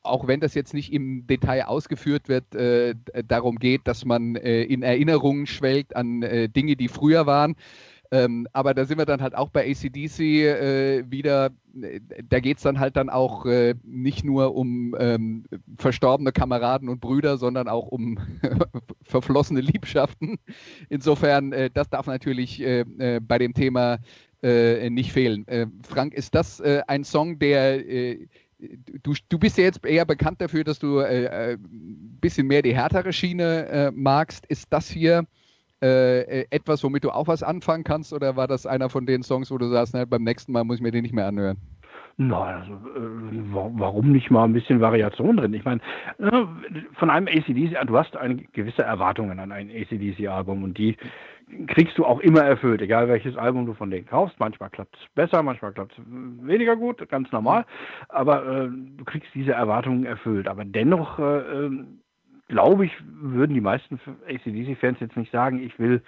[0.02, 2.96] auch wenn das jetzt nicht im Detail ausgeführt wird, äh,
[3.28, 7.56] darum geht, dass man äh, in Erinnerungen schwelgt an äh, Dinge, die früher waren.
[8.12, 11.52] Ähm, aber da sind wir dann halt auch bei ACDC äh, wieder,
[12.28, 15.46] da geht es dann halt dann auch äh, nicht nur um ähm,
[15.78, 18.18] verstorbene Kameraden und Brüder, sondern auch um
[19.04, 20.40] verflossene Liebschaften.
[20.90, 24.00] Insofern, äh, das darf natürlich äh, äh, bei dem Thema
[24.42, 25.46] äh, nicht fehlen.
[25.84, 27.84] Frank, ist das ein Song, der
[29.04, 33.14] du, du bist ja jetzt eher bekannt dafür, dass du ein bisschen mehr die härtere
[33.14, 34.46] Schiene magst.
[34.48, 35.26] Ist das hier
[35.82, 38.12] äh, äh, etwas, womit du auch was anfangen kannst?
[38.12, 40.78] Oder war das einer von den Songs, wo du sagst, na, beim nächsten Mal muss
[40.78, 41.58] ich mir den nicht mehr anhören?
[42.22, 45.54] Nein, also äh, warum nicht mal ein bisschen Variation drin?
[45.54, 45.80] Ich meine,
[46.18, 46.46] äh,
[46.96, 50.98] von einem ACDC, du hast eine gewisse Erwartungen an ein ACDC-Album und die
[51.68, 54.38] kriegst du auch immer erfüllt, egal welches Album du von denen kaufst.
[54.38, 57.66] Manchmal klappt es besser, manchmal klappt es weniger gut, ganz normal.
[58.10, 60.50] Aber äh, du kriegst diese Erwartungen erfüllt.
[60.50, 62.02] Aber dennoch äh, ähm,
[62.50, 66.02] glaube ich, würden die meisten ACDC-Fans jetzt nicht sagen, ich will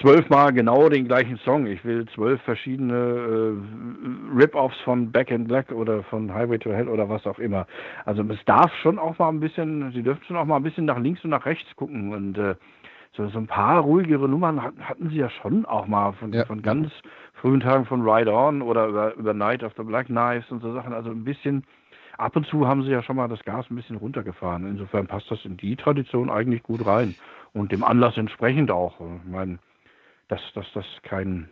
[0.00, 1.66] zwölfmal genau den gleichen Song.
[1.66, 6.88] Ich will zwölf verschiedene äh, Rip-Offs von Back in Black oder von Highway to Hell
[6.88, 7.66] oder was auch immer.
[8.04, 10.84] Also es darf schon auch mal ein bisschen, sie dürfen schon auch mal ein bisschen
[10.84, 12.54] nach links und nach rechts gucken und äh,
[13.16, 16.44] so, so ein paar ruhigere Nummern hatten sie ja schon auch mal von, ja.
[16.44, 16.92] von ganz
[17.34, 20.72] frühen Tagen von Ride On oder über, über Night of the Black Knives und so
[20.72, 20.92] Sachen.
[20.92, 21.64] Also ein bisschen
[22.16, 24.66] ab und zu haben sie ja schon mal das Gas ein bisschen runtergefahren.
[24.66, 27.14] Insofern passt das in die Tradition eigentlich gut rein.
[27.54, 29.00] Und dem Anlass entsprechend auch.
[29.00, 29.58] Ich meine,
[30.28, 31.48] dass, dass das kein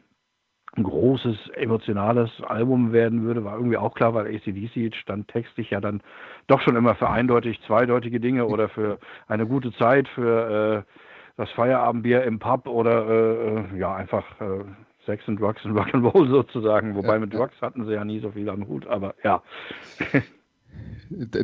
[0.82, 6.02] großes emotionales Album werden würde, war irgendwie auch klar, weil ACDC stand textlich ja dann
[6.48, 10.92] doch schon immer für eindeutig zweideutige Dinge oder für eine gute Zeit, für äh,
[11.36, 14.64] das Feierabendbier im Pub oder äh, äh ja einfach äh,
[15.06, 16.94] Sex and Drugs and Rock'n'Roll sozusagen.
[16.94, 19.42] Wobei mit Drugs hatten sie ja nie so viel am Hut, aber ja.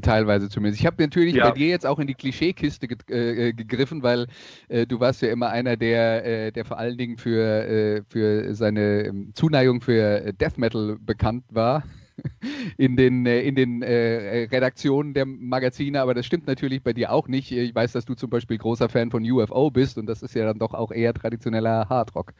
[0.02, 0.80] Teilweise zumindest.
[0.80, 1.48] Ich habe natürlich ja.
[1.48, 4.26] bei dir jetzt auch in die Klischeekiste ge äh, äh, gegriffen, weil
[4.68, 8.54] äh, du warst ja immer einer, der, äh, der vor allen Dingen für, äh, für
[8.54, 11.84] seine ähm, Zuneigung für Death Metal bekannt war
[12.76, 17.28] in den, äh, in den Redaktionen der Magazine, aber das stimmt natürlich bei dir auch
[17.28, 17.52] nicht.
[17.52, 20.44] Ich weiß, dass du zum Beispiel großer Fan von UFO bist und das ist ja
[20.44, 22.32] dann doch auch eher traditioneller Hardrock.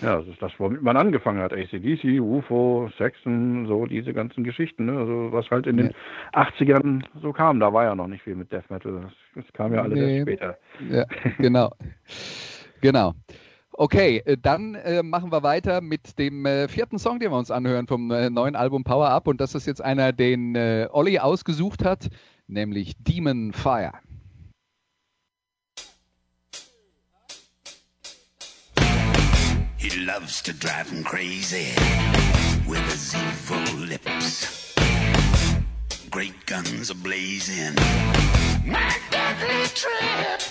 [0.00, 1.52] Ja, das ist das, womit man angefangen hat.
[1.52, 4.86] ACDC, UFO, Saxon, so diese ganzen Geschichten.
[4.86, 4.98] Ne?
[4.98, 5.90] Also was halt in den
[6.32, 7.60] 80ern so kam.
[7.60, 9.02] Da war ja noch nicht viel mit Death Metal.
[9.02, 10.18] Das, das kam ja alles nee.
[10.18, 10.58] erst später.
[10.90, 11.04] Ja,
[11.38, 11.70] genau.
[12.80, 13.14] genau.
[13.72, 17.50] Okay, äh, dann äh, machen wir weiter mit dem äh, vierten Song, den wir uns
[17.50, 19.26] anhören vom äh, neuen Album Power Up.
[19.26, 22.08] Und das ist jetzt einer, den äh, Olli ausgesucht hat,
[22.46, 23.92] nämlich Demon Fire.
[29.80, 31.72] He loves to drive him crazy
[32.68, 34.74] with his evil lips.
[36.10, 37.74] Great guns are blazing.
[38.66, 40.49] My deadly trip.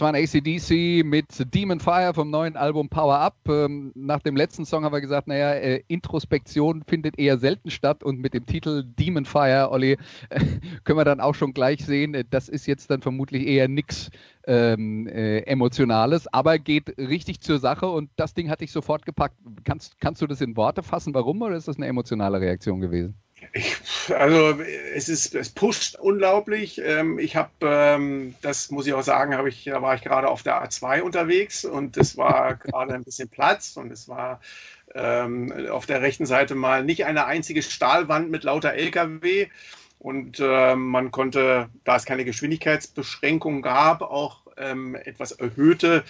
[0.00, 3.36] Das war ein ACDC mit Demon Fire vom neuen Album Power Up.
[3.46, 8.02] Ähm, nach dem letzten Song haben wir gesagt, naja, äh, Introspektion findet eher selten statt
[8.02, 9.98] und mit dem Titel Demon Fire, Olli,
[10.30, 10.40] äh,
[10.84, 14.10] können wir dann auch schon gleich sehen, äh, das ist jetzt dann vermutlich eher nichts
[14.46, 19.36] ähm, äh, Emotionales, aber geht richtig zur Sache und das Ding hat dich sofort gepackt.
[19.64, 23.16] Kannst, kannst du das in Worte fassen, warum oder ist das eine emotionale Reaktion gewesen?
[23.52, 23.76] Ich,
[24.14, 24.60] also
[24.94, 26.80] es ist, es pusht unglaublich.
[26.84, 30.28] Ähm, ich habe, ähm, das muss ich auch sagen, habe ich, da war ich gerade
[30.28, 34.40] auf der A2 unterwegs und es war gerade ein bisschen Platz und es war
[34.94, 39.48] ähm, auf der rechten Seite mal nicht eine einzige Stahlwand mit lauter LKW.
[39.98, 46.04] Und äh, man konnte, da es keine Geschwindigkeitsbeschränkung gab, auch ähm, etwas erhöhte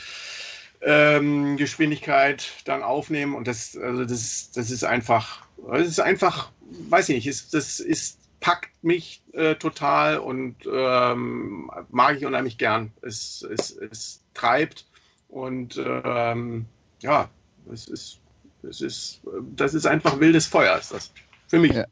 [0.82, 3.34] ähm, Geschwindigkeit dann aufnehmen.
[3.34, 6.50] Und das, also das, das ist einfach, das ist einfach,
[6.88, 12.58] weiß ich nicht, ist, das ist, packt mich äh, total und ähm, mag ich unheimlich
[12.58, 12.92] gern.
[13.02, 14.86] Es, es, es treibt
[15.28, 16.66] und ähm,
[17.00, 17.28] ja,
[17.72, 18.18] es ist,
[18.62, 19.20] es ist,
[19.54, 21.12] das ist einfach wildes Feuer, ist das.
[21.48, 21.72] Für mich.
[21.72, 21.84] Ja.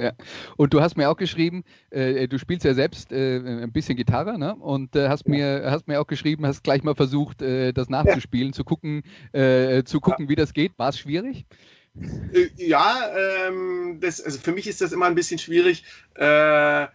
[0.00, 0.12] Ja.
[0.56, 4.38] Und du hast mir auch geschrieben, äh, du spielst ja selbst äh, ein bisschen Gitarre,
[4.38, 4.54] ne?
[4.54, 8.48] Und äh, hast mir hast mir auch geschrieben, hast gleich mal versucht, äh, das nachzuspielen,
[8.48, 8.52] ja.
[8.52, 10.30] zu gucken, äh, zu gucken, ja.
[10.30, 10.72] wie das geht.
[10.78, 11.44] War es schwierig?
[12.32, 13.10] Äh, ja,
[13.48, 15.84] ähm, das, also für mich ist das immer ein bisschen schwierig,
[16.14, 16.86] äh,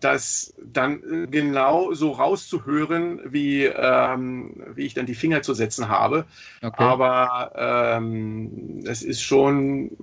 [0.00, 6.24] das dann genau so rauszuhören, wie, ähm, wie ich dann die Finger zu setzen habe.
[6.62, 6.82] Okay.
[6.82, 9.96] Aber ähm, es ist schon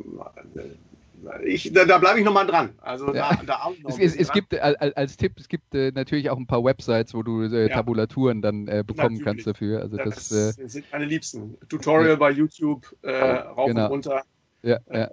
[1.44, 2.76] ich, da, da bleibe ich nochmal dran.
[2.82, 3.36] Also ja.
[3.36, 6.48] da, da es, es, es gibt als, als, Tipp, es gibt äh, natürlich auch ein
[6.48, 9.24] paar Websites, wo du äh, Tabulaturen dann äh, bekommen natürlich.
[9.24, 9.82] kannst dafür.
[9.82, 11.58] Also das, das äh, sind meine Liebsten.
[11.70, 12.16] Tutorial ja.
[12.16, 13.86] bei YouTube, äh, rauf genau.
[13.86, 14.22] und runter.
[14.64, 15.10] Ja, ja.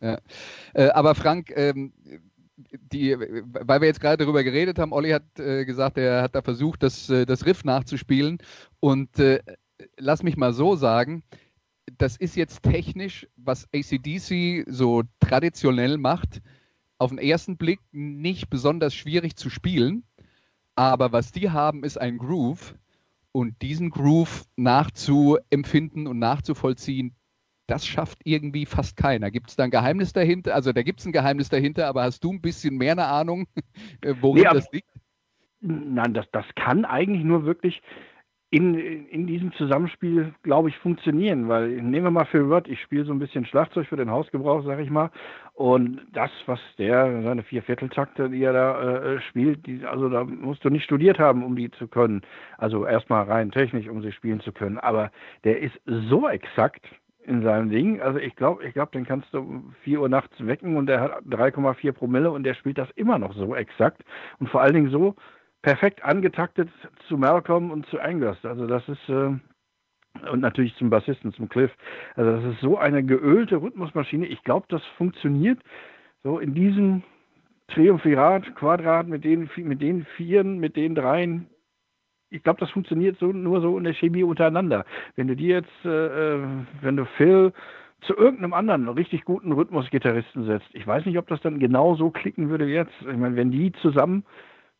[0.00, 0.18] ja.
[0.74, 1.92] Äh, aber Frank, ähm,
[2.92, 6.84] die, weil wir jetzt gerade darüber geredet haben, Olli hat gesagt, er hat da versucht,
[6.84, 8.38] das, das Riff nachzuspielen.
[8.78, 9.10] Und
[9.96, 11.24] lass mich mal so sagen,
[11.98, 16.42] das ist jetzt technisch, was ACDC so traditionell macht,
[16.98, 20.04] auf den ersten Blick nicht besonders schwierig zu spielen.
[20.76, 22.74] Aber was die haben, ist ein Groove.
[23.32, 27.16] Und diesen Groove nachzuempfinden und nachzuvollziehen,
[27.66, 29.30] das schafft irgendwie fast keiner.
[29.30, 30.54] Gibt es da ein Geheimnis dahinter?
[30.54, 33.46] Also da gibt es ein Geheimnis dahinter, aber hast du ein bisschen mehr eine Ahnung,
[34.20, 34.88] worin nee, das liegt?
[35.60, 37.80] Nein, das, das kann eigentlich nur wirklich
[38.54, 43.04] in, in diesem Zusammenspiel, glaube ich, funktionieren, weil nehmen wir mal Phil Rudd, ich spiele
[43.04, 45.10] so ein bisschen Schlagzeug für den Hausgebrauch, sag ich mal,
[45.54, 50.64] und das, was der, seine Viervierteltakte, die er da äh, spielt, die, also da musst
[50.64, 52.22] du nicht studiert haben, um die zu können,
[52.56, 55.10] also erstmal rein technisch, um sie spielen zu können, aber
[55.42, 55.74] der ist
[56.08, 56.86] so exakt
[57.24, 60.34] in seinem Ding, also ich glaube, ich glaube, den kannst du um 4 Uhr nachts
[60.46, 64.04] wecken und der hat 3,4 Promille und der spielt das immer noch so exakt.
[64.38, 65.16] Und vor allen Dingen so,
[65.64, 66.68] perfekt angetaktet
[67.08, 68.36] zu Malcolm und zu Angus.
[68.44, 69.30] Also das ist äh,
[70.30, 71.72] und natürlich zum Bassisten, zum Cliff.
[72.16, 74.26] Also das ist so eine geölte Rhythmusmaschine.
[74.26, 75.58] Ich glaube, das funktioniert
[76.22, 77.02] so in diesem
[77.68, 81.48] Triumphirat, Quadrat mit den mit den Vieren, mit den Dreien.
[82.28, 84.84] Ich glaube, das funktioniert so nur so in der Chemie untereinander.
[85.16, 86.42] Wenn du dir jetzt, äh, äh
[86.82, 87.54] wenn du Phil
[88.02, 92.10] zu irgendeinem anderen richtig guten Rhythmusgitarristen setzt, ich weiß nicht, ob das dann genau so
[92.10, 92.92] klicken würde jetzt.
[93.00, 94.24] Ich meine, wenn die zusammen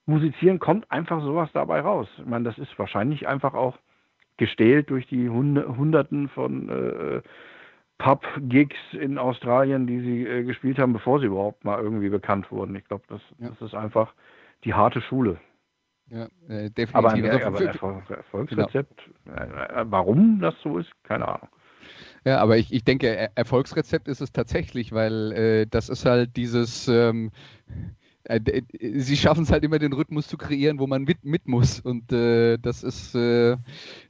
[0.07, 2.09] Musizieren kommt einfach sowas dabei raus.
[2.19, 3.79] Ich meine, das ist wahrscheinlich einfach auch
[4.37, 7.23] gestählt durch die Hunderten von äh,
[7.99, 12.75] Pub-Gigs in Australien, die sie äh, gespielt haben, bevor sie überhaupt mal irgendwie bekannt wurden.
[12.75, 13.49] Ich glaube, das, ja.
[13.49, 14.13] das ist einfach
[14.65, 15.39] die harte Schule.
[16.11, 16.95] Ja, äh, definitiv.
[16.95, 19.37] Aber, ein, also, aber Erfolg, Erfolgsrezept, genau.
[19.37, 21.49] Äh, äh, warum das so ist, keine Ahnung.
[22.25, 26.89] Ja, aber ich, ich denke, Erfolgsrezept ist es tatsächlich, weil äh, das ist halt dieses,
[26.89, 27.31] ähm,
[27.69, 27.73] äh,
[28.27, 31.81] sie schaffen es halt immer den Rhythmus zu kreieren, wo man mit, mit muss.
[31.81, 33.57] Und äh, das ist, äh,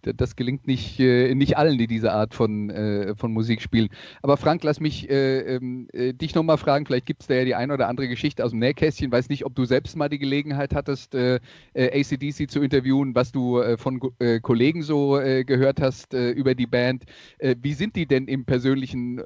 [0.03, 3.89] das gelingt nicht, äh, nicht allen, die diese Art von, äh, von Musik spielen.
[4.23, 7.55] Aber Frank, lass mich äh, ähm, dich nochmal fragen, vielleicht gibt es da ja die
[7.55, 9.11] eine oder andere Geschichte aus dem Nähkästchen.
[9.11, 14.01] Weiß nicht, ob du selbst mal die Gelegenheit hattest, ACDC zu interviewen, was du von
[14.43, 17.05] Kollegen so gehört hast über die Band.
[17.39, 19.21] wie sind die denn im persönlichen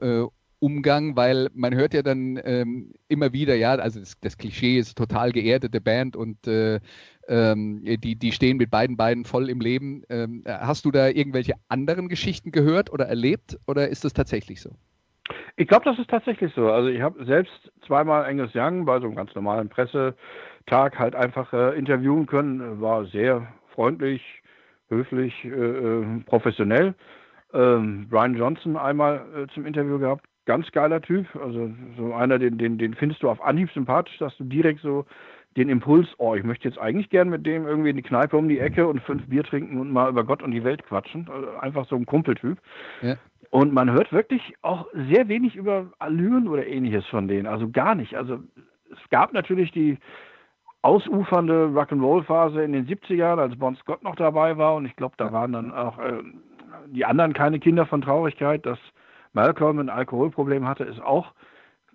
[0.61, 4.99] Umgang, weil man hört ja dann ähm, immer wieder, ja, also das, das, Klischee ist
[4.99, 6.81] total geerdete Band und äh,
[7.29, 10.03] ähm, die, die stehen mit beiden Beinen voll im Leben.
[10.09, 14.71] Ähm, hast du da irgendwelche anderen Geschichten gehört oder erlebt oder ist das tatsächlich so?
[15.57, 16.71] Ich glaube, das ist tatsächlich so.
[16.71, 21.53] Also ich habe selbst zweimal Angus Young bei so einem ganz normalen Pressetag halt einfach
[21.53, 22.81] äh, interviewen können.
[22.81, 24.23] War sehr freundlich,
[24.89, 26.95] höflich, äh, äh professionell.
[27.53, 31.27] Ähm, Brian Johnson einmal äh, zum Interview gehabt ganz geiler Typ.
[31.37, 35.05] Also so einer, den, den, den findest du auf Anhieb sympathisch, dass du direkt so
[35.59, 38.49] den Impuls, oh, ich möchte jetzt eigentlich gern mit dem irgendwie in die Kneipe um
[38.49, 41.29] die Ecke und fünf Bier trinken und mal über Gott und die Welt quatschen.
[41.29, 42.59] Also einfach so ein Kumpeltyp.
[43.03, 43.17] Ja.
[43.51, 47.47] Und man hört wirklich auch sehr wenig über Allüren oder ähnliches von denen.
[47.47, 48.15] Also gar nicht.
[48.15, 48.39] Also
[48.91, 49.99] es gab natürlich die
[50.81, 54.77] ausufernde Rock'n'Roll-Phase in den 70ern, als Bon Scott noch dabei war.
[54.77, 56.23] Und ich glaube, da waren dann auch äh,
[56.87, 58.65] die anderen keine Kinder von Traurigkeit.
[58.65, 58.79] Dass
[59.33, 61.33] Malcolm ein Alkoholproblem hatte, ist auch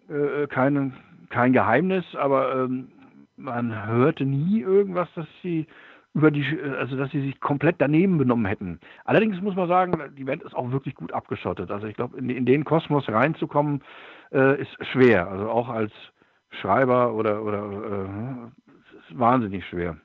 [0.10, 0.94] äh, keine,
[1.30, 2.06] kein Geheimnis.
[2.16, 2.90] Aber ähm,
[3.36, 5.68] man hörte nie irgendwas, dass sie
[6.14, 6.46] über die,
[6.80, 8.80] also dass sie sich komplett daneben benommen hätten.
[9.04, 11.72] Allerdings muss man sagen, die Band ist auch wirklich gut abgeschottet.
[11.72, 13.82] Also ich glaube, in, in, den Kosmos reinzukommen,
[14.32, 15.28] äh, ist schwer.
[15.28, 15.92] Also auch als
[16.62, 19.98] Schreiber oder, oder äh, ist wahnsinnig schwer.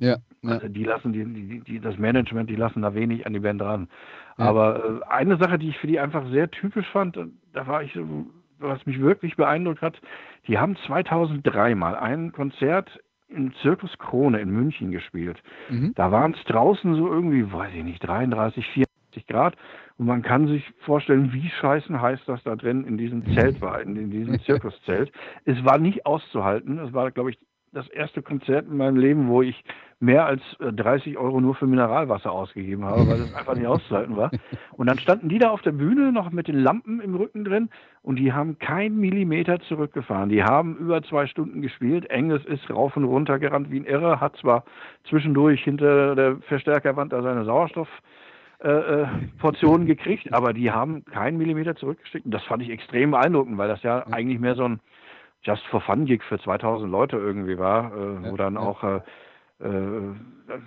[0.00, 0.50] Ja, ja.
[0.50, 3.60] Also die lassen die, die, die, das Management, die lassen da wenig an die Band
[3.60, 3.88] dran.
[4.38, 4.46] Ja.
[4.46, 7.18] Aber äh, eine Sache, die ich für die einfach sehr typisch fand,
[7.52, 7.96] da war ich,
[8.58, 10.00] was mich wirklich beeindruckt hat,
[10.48, 12.98] die haben 2003 mal ein Konzert
[13.28, 15.40] im Zirkus Krone in München gespielt.
[15.68, 15.92] Mhm.
[15.94, 19.56] Da waren es draußen so irgendwie, weiß ich nicht, 33, 34 Grad.
[19.98, 23.80] Und man kann sich vorstellen, wie scheißen heiß das da drin in diesem Zelt war,
[23.82, 25.12] in, in diesem Zirkuszelt.
[25.44, 26.78] es war nicht auszuhalten.
[26.78, 27.38] Es war, glaube ich,
[27.72, 29.62] das erste Konzert in meinem Leben, wo ich
[30.00, 34.16] mehr als 30 äh, Euro nur für Mineralwasser ausgegeben habe, weil das einfach nicht auszuhalten
[34.16, 34.30] war.
[34.72, 37.68] Und dann standen die da auf der Bühne noch mit den Lampen im Rücken drin
[38.02, 40.30] und die haben keinen Millimeter zurückgefahren.
[40.30, 42.10] Die haben über zwei Stunden gespielt.
[42.10, 44.64] Engels ist rauf und runter gerannt wie ein Irre, hat zwar
[45.08, 47.88] zwischendurch hinter der Verstärkerwand da seine Sauerstoff
[48.64, 49.06] äh, äh
[49.38, 52.24] Portionen gekriegt, aber die haben keinen Millimeter zurückgeschickt.
[52.24, 54.80] Und das fand ich extrem beeindruckend, weil das ja eigentlich mehr so ein
[55.42, 59.00] Just for Fun Gig für 2000 Leute irgendwie war, äh, wo dann auch äh,
[59.60, 60.14] äh,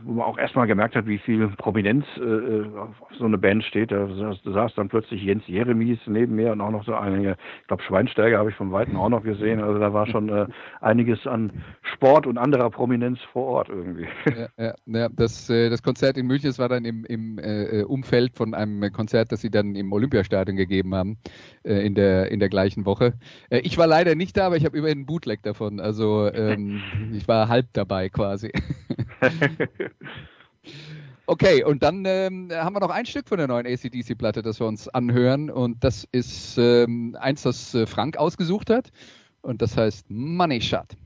[0.03, 3.91] wo man auch erstmal gemerkt hat, wie viel Prominenz äh, auf so eine Band steht.
[3.91, 7.67] Da saß, saß dann plötzlich Jens Jeremies neben mir und auch noch so einige, ich
[7.67, 9.61] glaube Schweinsteiger habe ich vom Weiten auch noch gesehen.
[9.61, 10.47] Also da war schon äh,
[10.81, 11.51] einiges an
[11.93, 14.07] Sport und anderer Prominenz vor Ort irgendwie.
[14.25, 17.83] Ja, ja, ja das, äh, das Konzert in München, das war dann im, im äh,
[17.83, 21.17] Umfeld von einem Konzert, das sie dann im Olympiastadion gegeben haben
[21.63, 23.13] äh, in, der, in der gleichen Woche.
[23.49, 25.79] Äh, ich war leider nicht da, aber ich habe immerhin einen Bootleg davon.
[25.79, 26.81] Also ähm,
[27.13, 28.51] ich war halb dabei quasi.
[31.25, 34.67] Okay, und dann ähm, haben wir noch ein Stück von der neuen ACDC-Platte, das wir
[34.67, 35.49] uns anhören.
[35.49, 38.89] Und das ist ähm, eins, das äh, Frank ausgesucht hat.
[39.41, 40.97] Und das heißt Money Shot.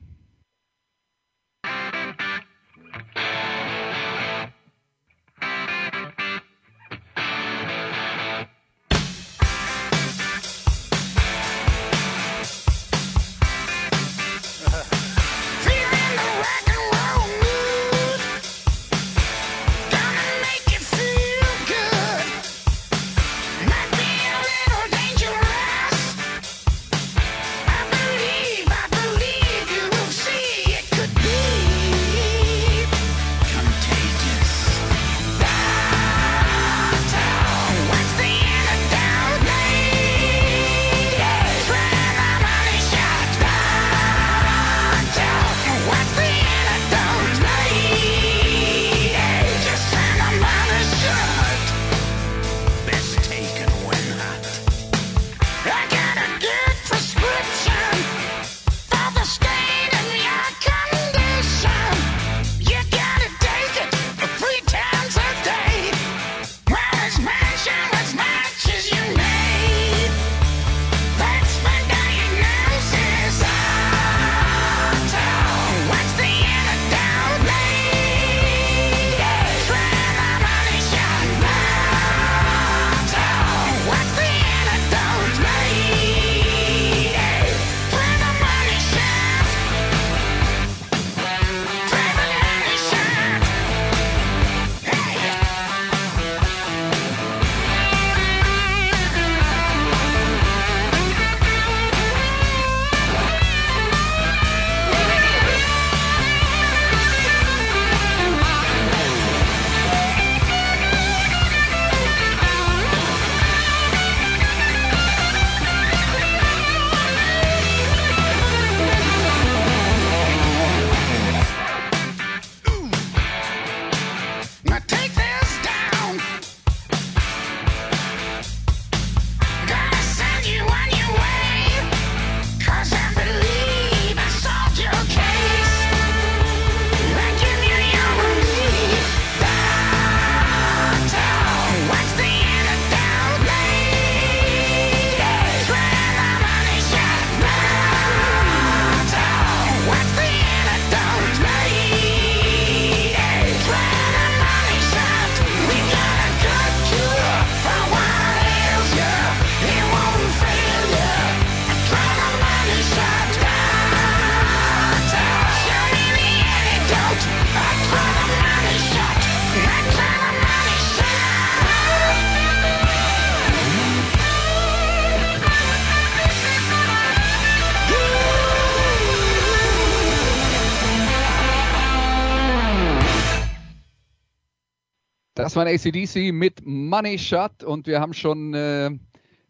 [185.58, 188.90] Das war ein ACDC mit Money Shot und wir haben schon äh,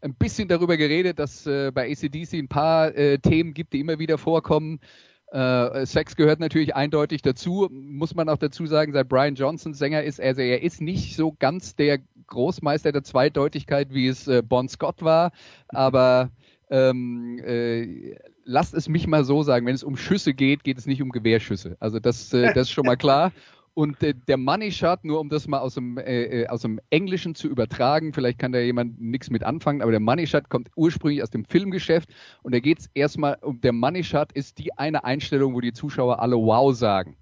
[0.01, 3.99] ein bisschen darüber geredet, dass äh, bei ACDC ein paar äh, Themen gibt, die immer
[3.99, 4.81] wieder vorkommen.
[5.33, 10.03] Äh, Sex gehört natürlich eindeutig dazu, muss man auch dazu sagen, seit Brian Johnson Sänger
[10.03, 11.99] ist, also er ist nicht so ganz der
[12.29, 15.33] Großmeister der Zweideutigkeit, wie es äh, Bon Scott war,
[15.69, 16.31] aber
[16.71, 20.87] ähm, äh, lasst es mich mal so sagen, wenn es um Schüsse geht, geht es
[20.87, 21.77] nicht um Gewehrschüsse.
[21.81, 23.31] Also das, äh, das ist schon mal klar.
[23.79, 26.81] Und äh, der Money Shot, nur um das mal aus dem, äh, äh, aus dem
[26.91, 30.69] Englischen zu übertragen, vielleicht kann da jemand nichts mit anfangen, aber der Money Shot kommt
[30.75, 32.09] ursprünglich aus dem Filmgeschäft
[32.43, 35.73] und da geht es erstmal um, der Money Shot ist die eine Einstellung, wo die
[35.73, 37.17] Zuschauer alle Wow sagen.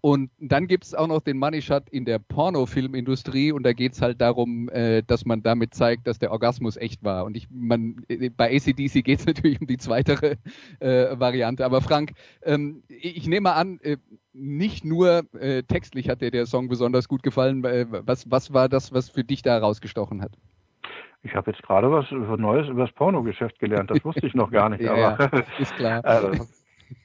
[0.00, 3.94] Und dann gibt es auch noch den Money Shot in der Pornofilmindustrie und da geht
[3.94, 7.24] es halt darum, äh, dass man damit zeigt, dass der Orgasmus echt war.
[7.24, 10.38] Und ich, man, äh, bei ACDC geht es natürlich um die zweite
[10.78, 11.64] äh, Variante.
[11.64, 13.96] Aber Frank, ähm, ich nehme an, äh,
[14.38, 17.62] nicht nur äh, textlich hat dir der Song besonders gut gefallen.
[17.62, 20.32] Was, was war das, was für dich da rausgestochen hat?
[21.22, 23.90] Ich habe jetzt gerade was Neues über das Pornogeschäft gelernt.
[23.90, 24.80] Das wusste ich noch gar nicht.
[24.82, 26.02] ja, aber, ist klar.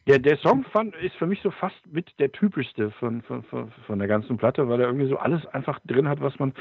[0.08, 3.70] Der, der Song fand, ist für mich so fast mit der typischste von, von, von,
[3.86, 6.54] von der ganzen Platte, weil er irgendwie so alles einfach drin hat, was man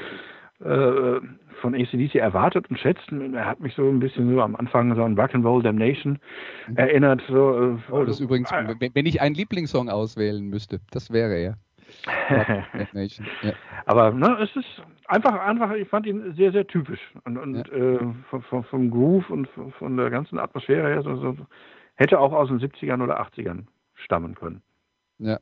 [0.63, 1.21] äh,
[1.61, 3.11] von ACDC erwartet und schätzt.
[3.11, 6.19] Er hat mich so ein bisschen so am Anfang so an Rock'n'Roll Damnation
[6.67, 6.77] mhm.
[6.77, 7.21] erinnert.
[7.27, 11.35] So, äh, oh, das ist übrigens, äh, wenn ich einen Lieblingssong auswählen müsste, das wäre
[11.35, 11.57] er.
[12.93, 13.53] ja.
[13.85, 16.99] Aber ne, es ist einfach, einfach, ich fand ihn sehr, sehr typisch.
[17.25, 17.73] Und, und ja.
[17.73, 17.99] äh,
[18.49, 19.47] vom, vom, Groove und
[19.77, 21.37] von der ganzen Atmosphäre her so, so
[21.95, 24.61] hätte auch aus den 70ern oder 80ern stammen können.
[25.19, 25.39] Ja.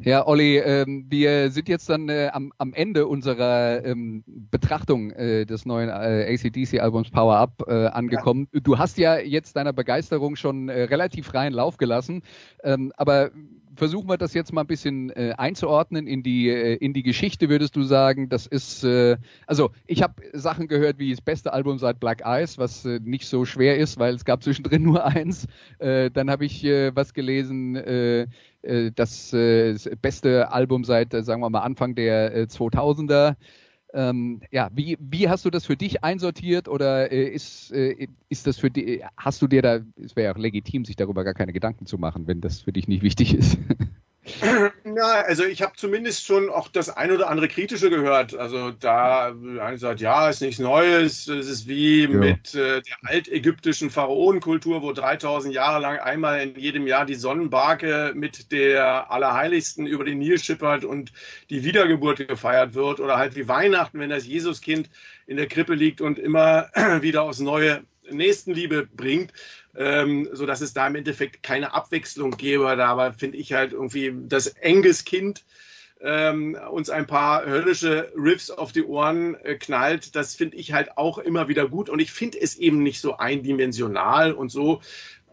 [0.00, 5.44] Ja, Olli, ähm, wir sind jetzt dann äh, am, am Ende unserer ähm, Betrachtung äh,
[5.44, 8.48] des neuen äh, ACDC-Albums Power Up äh, angekommen.
[8.52, 8.60] Ja.
[8.60, 12.22] Du hast ja jetzt deiner Begeisterung schon äh, relativ freien Lauf gelassen,
[12.62, 13.32] ähm, aber
[13.78, 17.48] versuchen wir das jetzt mal ein bisschen äh, einzuordnen in die äh, in die Geschichte,
[17.48, 21.78] würdest du sagen, das ist äh, also ich habe Sachen gehört wie das beste Album
[21.78, 25.46] seit Black Eyes, was äh, nicht so schwer ist, weil es gab zwischendrin nur eins.
[25.78, 27.76] Äh, dann habe ich äh, was gelesen,
[28.62, 33.36] das, äh, das beste Album seit, äh, sagen wir mal, Anfang der äh, 2000er.
[33.94, 38.46] Ähm, ja, wie, wie hast du das für dich einsortiert oder äh, ist, äh, ist
[38.46, 41.34] das für dich, hast du dir da, es wäre ja auch legitim, sich darüber gar
[41.34, 43.58] keine Gedanken zu machen, wenn das für dich nicht wichtig ist?
[44.84, 48.34] Na, also ich habe zumindest schon auch das ein oder andere Kritische gehört.
[48.34, 51.28] Also da einer sagt, ja, ist nichts Neues.
[51.28, 52.08] Es ist wie ja.
[52.08, 58.12] mit äh, der altägyptischen Pharaonenkultur, wo 3000 Jahre lang einmal in jedem Jahr die Sonnenbarke
[58.14, 61.12] mit der Allerheiligsten über den Nil schippert und
[61.50, 63.00] die Wiedergeburt gefeiert wird.
[63.00, 64.90] Oder halt wie Weihnachten, wenn das Jesuskind
[65.26, 66.70] in der Krippe liegt und immer
[67.00, 69.32] wieder aufs Neue Nächstenliebe bringt
[69.78, 72.76] ähm, so dass es da im Endeffekt keine Abwechslung gäbe.
[72.76, 75.44] Da finde ich halt irgendwie das Enges Kind
[76.00, 80.96] ähm, uns ein paar höllische Riffs auf die Ohren äh, knallt, das finde ich halt
[80.96, 81.88] auch immer wieder gut.
[81.88, 84.80] Und ich finde es eben nicht so eindimensional und so,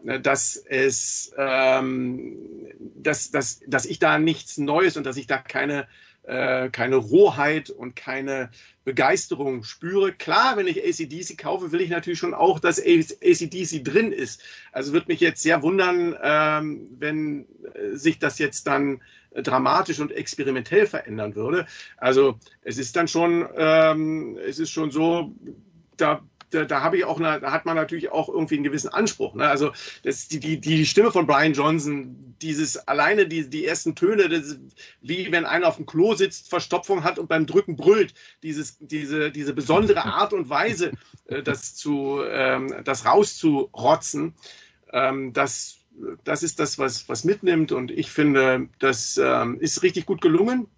[0.04, 2.36] äh, dass es, ähm,
[2.96, 5.86] dass, dass, dass ich da nichts Neues und dass ich da keine
[6.26, 8.50] äh, keine Rohheit und keine
[8.84, 10.12] Begeisterung spüre.
[10.12, 14.42] Klar, wenn ich ACDC kaufe, will ich natürlich schon auch, dass ACDC drin ist.
[14.72, 19.00] Also wird mich jetzt sehr wundern, ähm, wenn äh, sich das jetzt dann
[19.34, 21.66] dramatisch und experimentell verändern würde.
[21.96, 25.34] Also es ist dann schon, ähm, es ist schon so,
[25.96, 26.22] da
[26.56, 29.34] da, da habe ich auch da hat man natürlich auch irgendwie einen gewissen Anspruch.
[29.34, 29.46] Ne?
[29.46, 34.28] Also das, die, die, die Stimme von Brian Johnson, dieses alleine die, die ersten Töne,
[34.28, 34.58] das,
[35.02, 39.30] wie wenn einer auf dem Klo sitzt, Verstopfung hat und beim Drücken brüllt, dieses, diese,
[39.30, 40.92] diese besondere Art und Weise,
[41.26, 44.34] äh, das zu, ähm, das rauszurotzen,
[44.92, 45.78] ähm, das,
[46.24, 47.72] das ist das, was, was mitnimmt.
[47.72, 50.68] Und ich finde, das ähm, ist richtig gut gelungen.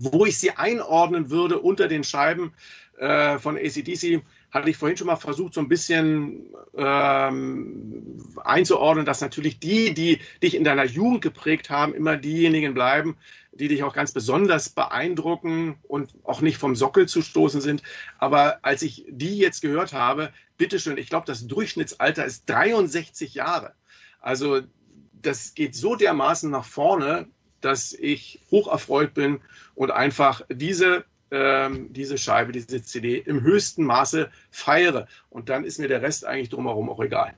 [0.00, 2.52] Wo ich sie einordnen würde unter den Scheiben
[2.98, 9.20] äh, von ACDC, hatte ich vorhin schon mal versucht, so ein bisschen ähm, einzuordnen, dass
[9.20, 13.16] natürlich die, die dich in deiner Jugend geprägt haben, immer diejenigen bleiben,
[13.52, 17.82] die dich auch ganz besonders beeindrucken und auch nicht vom Sockel zu stoßen sind.
[18.18, 23.74] Aber als ich die jetzt gehört habe, bitteschön, ich glaube, das Durchschnittsalter ist 63 Jahre.
[24.20, 24.60] Also
[25.12, 27.28] das geht so dermaßen nach vorne,
[27.60, 29.40] dass ich hoch erfreut bin
[29.74, 35.06] und einfach diese ähm, diese Scheibe, diese CD im höchsten Maße feiere.
[35.30, 37.34] Und dann ist mir der Rest eigentlich drumherum auch egal.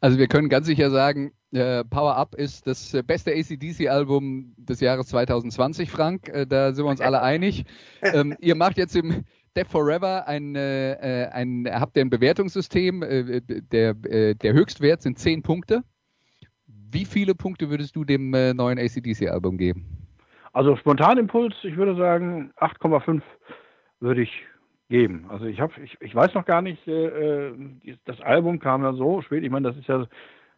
[0.00, 5.08] Also wir können ganz sicher sagen, äh, Power Up ist das beste ACDC-Album des Jahres
[5.08, 6.28] 2020, Frank.
[6.28, 7.64] Äh, da sind wir uns alle einig.
[8.00, 9.24] Ähm, ihr macht jetzt im
[9.56, 13.02] Death Forever ein, äh, ein, habt ihr ein Bewertungssystem.
[13.02, 15.82] Äh, der, äh, der Höchstwert sind 10 Punkte.
[16.66, 19.97] Wie viele Punkte würdest du dem äh, neuen ACDC-Album geben?
[20.52, 23.22] Also Spontanimpuls, ich würde sagen 8,5
[24.00, 24.44] würde ich
[24.88, 25.26] geben.
[25.28, 27.52] Also ich habe, ich, ich weiß noch gar nicht, äh,
[28.04, 29.44] das Album kam ja so spät.
[29.44, 30.06] Ich meine, das ist ja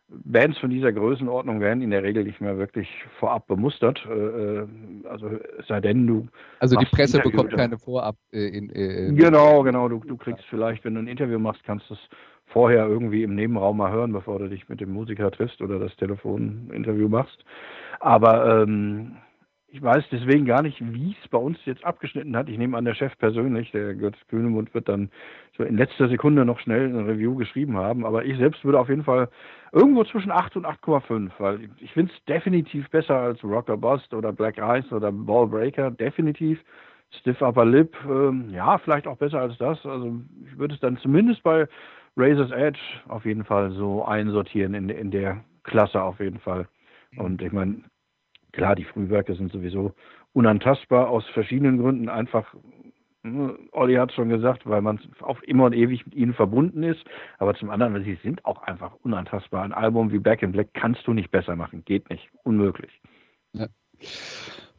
[0.08, 2.88] Bands von dieser Größenordnung werden in der Regel nicht mehr wirklich
[3.18, 4.04] vorab bemustert.
[4.06, 4.66] Äh, äh
[5.08, 6.28] also es sei denn, du.
[6.58, 8.16] Also die Presse bekommt keine Vorab.
[8.32, 9.88] Äh, in, äh, genau, genau.
[9.88, 12.00] Du, du kriegst vielleicht, wenn du ein Interview machst, kannst du es
[12.46, 15.94] vorher irgendwie im Nebenraum mal hören, bevor du dich mit dem Musiker triffst oder das
[15.96, 17.44] Telefoninterview machst.
[18.00, 19.16] Aber ähm,
[19.72, 22.48] ich weiß deswegen gar nicht, wie es bei uns jetzt abgeschnitten hat.
[22.48, 25.10] Ich nehme an, der Chef persönlich, der Götz Kühnemund, wird dann
[25.56, 28.04] so in letzter Sekunde noch schnell ein Review geschrieben haben.
[28.04, 29.28] Aber ich selbst würde auf jeden Fall
[29.72, 34.32] irgendwo zwischen 8 und 8,5, weil ich finde es definitiv besser als Rocker Bust oder
[34.32, 35.90] Black Eyes oder Ball Breaker.
[35.90, 36.60] Definitiv.
[37.20, 39.84] Stiff Upper Lip, ähm, ja, vielleicht auch besser als das.
[39.84, 41.66] Also ich würde es dann zumindest bei
[42.16, 46.68] Razor's Edge auf jeden Fall so einsortieren in, in der Klasse auf jeden Fall.
[47.16, 47.82] Und ich meine,
[48.52, 49.94] Klar, die Frühwerke sind sowieso
[50.32, 52.08] unantastbar aus verschiedenen Gründen.
[52.08, 52.54] Einfach,
[53.22, 57.04] ne, Olli hat schon gesagt, weil man auf immer und ewig mit ihnen verbunden ist.
[57.38, 59.64] Aber zum anderen, weil sie sind auch einfach unantastbar.
[59.64, 61.84] Ein Album wie Back in Black kannst du nicht besser machen.
[61.84, 62.28] Geht nicht.
[62.44, 63.00] Unmöglich.
[63.52, 63.66] Ja.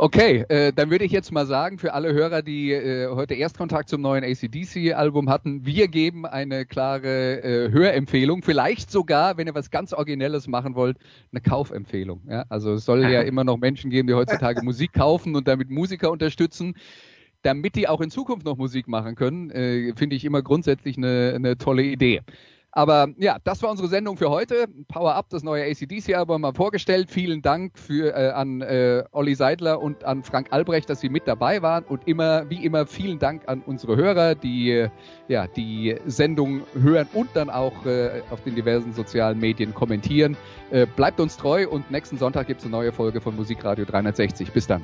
[0.03, 3.87] Okay, äh, dann würde ich jetzt mal sagen, für alle Hörer, die äh, heute Erstkontakt
[3.87, 8.41] zum neuen ACDC-Album hatten, wir geben eine klare äh, Hörempfehlung.
[8.41, 10.97] Vielleicht sogar, wenn ihr was ganz Originelles machen wollt,
[11.31, 12.21] eine Kaufempfehlung.
[12.27, 12.45] Ja?
[12.49, 16.09] Also es soll ja immer noch Menschen geben, die heutzutage Musik kaufen und damit Musiker
[16.09, 16.73] unterstützen.
[17.43, 21.33] Damit die auch in Zukunft noch Musik machen können, äh, finde ich immer grundsätzlich eine,
[21.35, 22.21] eine tolle Idee.
[22.73, 24.67] Aber ja, das war unsere Sendung für heute.
[24.87, 27.09] Power Up, das neue ACDC-Album, mal vorgestellt.
[27.09, 31.27] Vielen Dank für, äh, an äh, Olli Seidler und an Frank Albrecht, dass Sie mit
[31.27, 31.83] dabei waren.
[31.83, 34.89] Und immer, wie immer, vielen Dank an unsere Hörer, die äh,
[35.27, 40.37] ja, die Sendung hören und dann auch äh, auf den diversen sozialen Medien kommentieren.
[40.71, 44.51] Äh, bleibt uns treu und nächsten Sonntag gibt es eine neue Folge von Musikradio 360.
[44.53, 44.83] Bis dann.